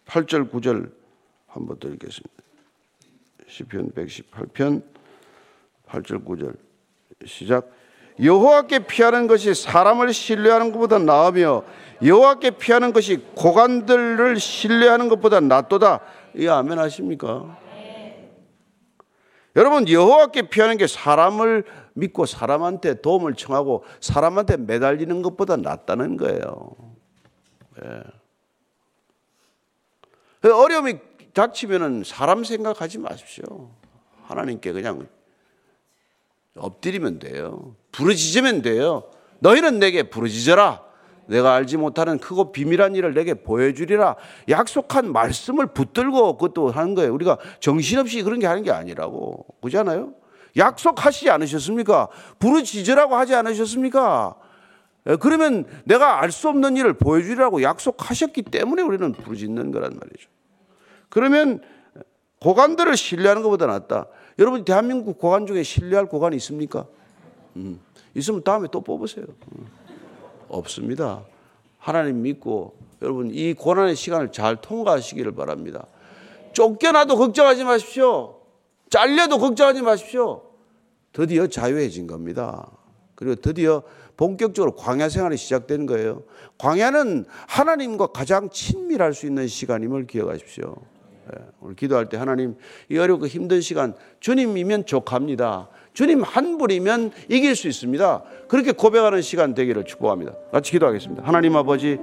8절 0.05 0.51
9절 0.51 0.91
한번 1.47 1.79
더 1.79 1.87
읽겠습니다. 1.87 2.43
시편 3.47 3.91
118편 3.91 4.83
8절 5.87 6.25
9절 6.25 6.57
시작 7.25 7.71
여호와께 8.21 8.79
피하는 8.79 9.27
것이 9.27 9.53
사람을 9.53 10.13
신뢰하는 10.13 10.71
것보다 10.71 10.99
나으며 10.99 11.63
여호와께 12.03 12.51
피하는 12.51 12.93
것이 12.93 13.17
고관들을 13.35 14.39
신뢰하는 14.39 15.09
것보다 15.09 15.39
낫도다. 15.39 16.01
이 16.35 16.47
아멘 16.47 16.79
하십니까? 16.79 17.57
여러분 19.55 19.87
여호와께 19.87 20.49
피하는 20.49 20.77
게 20.77 20.87
사람을 20.87 21.63
믿고 21.93 22.25
사람한테 22.25 23.01
도움을 23.01 23.35
청하고 23.35 23.83
사람한테 23.99 24.57
매달리는 24.57 25.21
것보다 25.21 25.57
낫다는 25.57 26.17
거예요. 26.17 26.71
예. 27.83 28.03
어려움이 30.49 30.97
닥치면은 31.33 32.03
사람 32.03 32.43
생각하지 32.43 32.97
마십시오. 32.97 33.69
하나님께 34.23 34.71
그냥 34.71 35.07
엎드리면 36.55 37.19
돼요. 37.19 37.75
부르짖으면 37.91 38.61
돼요. 38.61 39.03
너희는 39.39 39.79
내게 39.79 40.03
부르짖어라. 40.03 40.81
내가 41.25 41.53
알지 41.55 41.77
못하는 41.77 42.19
크고 42.19 42.51
비밀한 42.51 42.95
일을 42.95 43.13
내게 43.13 43.33
보여주리라. 43.33 44.15
약속한 44.49 45.11
말씀을 45.13 45.67
붙들고 45.67 46.37
그것도 46.37 46.71
하는 46.71 46.95
거예요. 46.95 47.13
우리가 47.13 47.37
정신없이 47.59 48.21
그런 48.23 48.39
게 48.39 48.47
하는 48.47 48.63
게 48.63 48.71
아니라고. 48.71 49.45
그잖아요? 49.61 50.13
약속하시지 50.57 51.29
않으셨습니까? 51.29 52.09
부르짖으라고 52.39 53.15
하지 53.15 53.33
않으셨습니까? 53.35 54.35
예, 55.09 55.15
그러면 55.15 55.65
내가 55.85 56.21
알 56.21 56.31
수 56.31 56.49
없는 56.49 56.77
일을 56.77 56.93
보여주리라고 56.93 57.63
약속하셨기 57.63 58.43
때문에 58.43 58.81
우리는 58.83 59.11
부르짖는 59.13 59.71
거란 59.71 59.91
말이죠. 59.93 60.29
그러면 61.09 61.61
고관들을 62.43 62.97
신뢰하는 62.97 63.41
것보다 63.41 63.67
낫다. 63.67 64.07
여러분 64.37 64.65
대한민국 64.65 65.17
고관 65.17 65.47
중에 65.47 65.63
신뢰할 65.63 66.07
고관이 66.07 66.35
있습니까? 66.35 66.85
음, 67.55 67.79
있으면 68.13 68.43
다음에 68.43 68.67
또 68.69 68.81
뽑으세요. 68.81 69.25
음, 69.25 69.67
없습니다. 70.49 71.23
하나님 71.79 72.21
믿고 72.21 72.75
여러분 73.01 73.31
이 73.33 73.53
고난의 73.53 73.95
시간을 73.95 74.33
잘 74.33 74.57
통과하시기를 74.57 75.33
바랍니다. 75.33 75.87
쫓겨나도 76.51 77.15
걱정하지 77.15 77.63
마십시오. 77.63 78.41
잘려도 78.89 79.39
걱정하지 79.39 79.81
마십시오. 79.81 80.43
드디어 81.13 81.47
자유해진 81.47 82.07
겁니다. 82.07 82.69
그리고 83.15 83.35
드디어 83.35 83.83
본격적으로 84.17 84.75
광야 84.75 85.07
생활이 85.07 85.37
시작되는 85.37 85.85
거예요. 85.85 86.23
광야는 86.57 87.25
하나님과 87.47 88.07
가장 88.07 88.49
친밀할 88.49 89.13
수 89.13 89.25
있는 89.27 89.47
시간임을 89.47 90.07
기억하십시오. 90.07 90.75
예, 91.31 91.43
오늘 91.61 91.75
기도할 91.75 92.09
때 92.09 92.17
하나님 92.17 92.55
이 92.89 92.97
어렵고 92.97 93.27
힘든 93.27 93.61
시간 93.61 93.93
주님이면 94.19 94.85
족합니다. 94.85 95.69
주님 95.93 96.23
한 96.23 96.57
분이면 96.57 97.11
이길 97.29 97.55
수 97.55 97.67
있습니다. 97.67 98.23
그렇게 98.47 98.71
고백하는 98.71 99.21
시간 99.21 99.53
되기를 99.53 99.85
축복합니다. 99.85 100.33
같이 100.51 100.71
기도하겠습니다. 100.71 101.23
하나님 101.23 101.55
아버지 101.55 101.99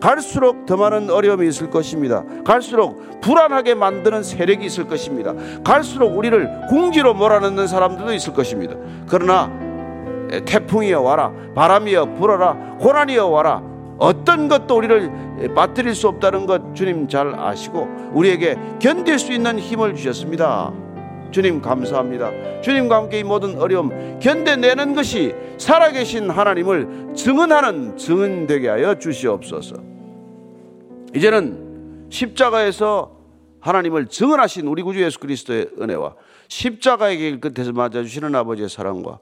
갈수록 0.00 0.66
더 0.66 0.76
많은 0.76 1.10
어려움이 1.10 1.48
있을 1.48 1.70
것입니다. 1.70 2.24
갈수록 2.44 3.20
불안하게 3.20 3.74
만드는 3.74 4.22
세력이 4.22 4.66
있을 4.66 4.86
것입니다. 4.86 5.34
갈수록 5.64 6.16
우리를 6.16 6.66
궁지로 6.68 7.14
몰아넣는 7.14 7.66
사람들도 7.66 8.12
있을 8.12 8.32
것입니다. 8.34 8.76
그러나 9.08 9.50
태풍이여 10.44 11.00
와라, 11.00 11.32
바람이여 11.54 12.14
불어라, 12.14 12.76
고난이여 12.80 13.26
와라. 13.28 13.75
어떤 13.98 14.48
것도 14.48 14.76
우리를 14.76 15.54
빠뜨릴 15.54 15.94
수 15.94 16.08
없다는 16.08 16.46
것 16.46 16.74
주님 16.74 17.08
잘 17.08 17.34
아시고 17.34 17.88
우리에게 18.12 18.56
견딜 18.80 19.18
수 19.18 19.32
있는 19.32 19.58
힘을 19.58 19.94
주셨습니다. 19.94 20.72
주님 21.30 21.60
감사합니다. 21.60 22.30
주님과 22.62 22.96
함께 22.96 23.20
이 23.20 23.24
모든 23.24 23.58
어려움 23.58 24.18
견뎌내는 24.20 24.94
것이 24.94 25.34
살아계신 25.58 26.30
하나님을 26.30 27.14
증언하는 27.14 27.96
증언 27.96 28.46
되게 28.46 28.68
하여 28.68 28.98
주시옵소서. 28.98 29.76
이제는 31.14 32.06
십자가에서 32.10 33.16
하나님을 33.60 34.06
증언하신 34.06 34.66
우리 34.66 34.82
구주 34.82 35.02
예수 35.02 35.18
그리스도의 35.18 35.70
은혜와 35.80 36.14
십자가의 36.48 37.16
길 37.16 37.40
끝에서 37.40 37.72
맞아주시는 37.72 38.34
아버지의 38.34 38.68
사랑과 38.68 39.18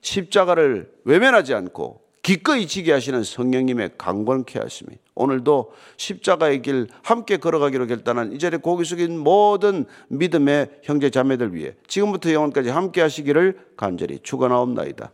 십자가를 0.00 0.90
외면하지 1.04 1.54
않고 1.54 2.07
기꺼이 2.28 2.66
지게 2.66 2.92
하시는 2.92 3.22
성령님의 3.22 3.92
강권케 3.96 4.58
하심이 4.58 4.90
오늘도 5.14 5.72
십자가의 5.96 6.60
길 6.60 6.86
함께 7.02 7.38
걸어가기로 7.38 7.86
결단한 7.86 8.32
이 8.32 8.38
자리에 8.38 8.58
고기 8.58 8.84
숙인 8.84 9.18
모든 9.18 9.86
믿음의 10.08 10.80
형제 10.82 11.08
자매들 11.08 11.54
위해 11.54 11.72
지금부터 11.86 12.30
영원까지 12.30 12.68
함께 12.68 13.00
하시기를 13.00 13.58
간절히 13.78 14.18
축원하옵나이다. 14.22 15.10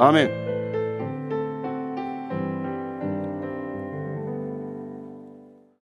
아멘. 0.00 0.61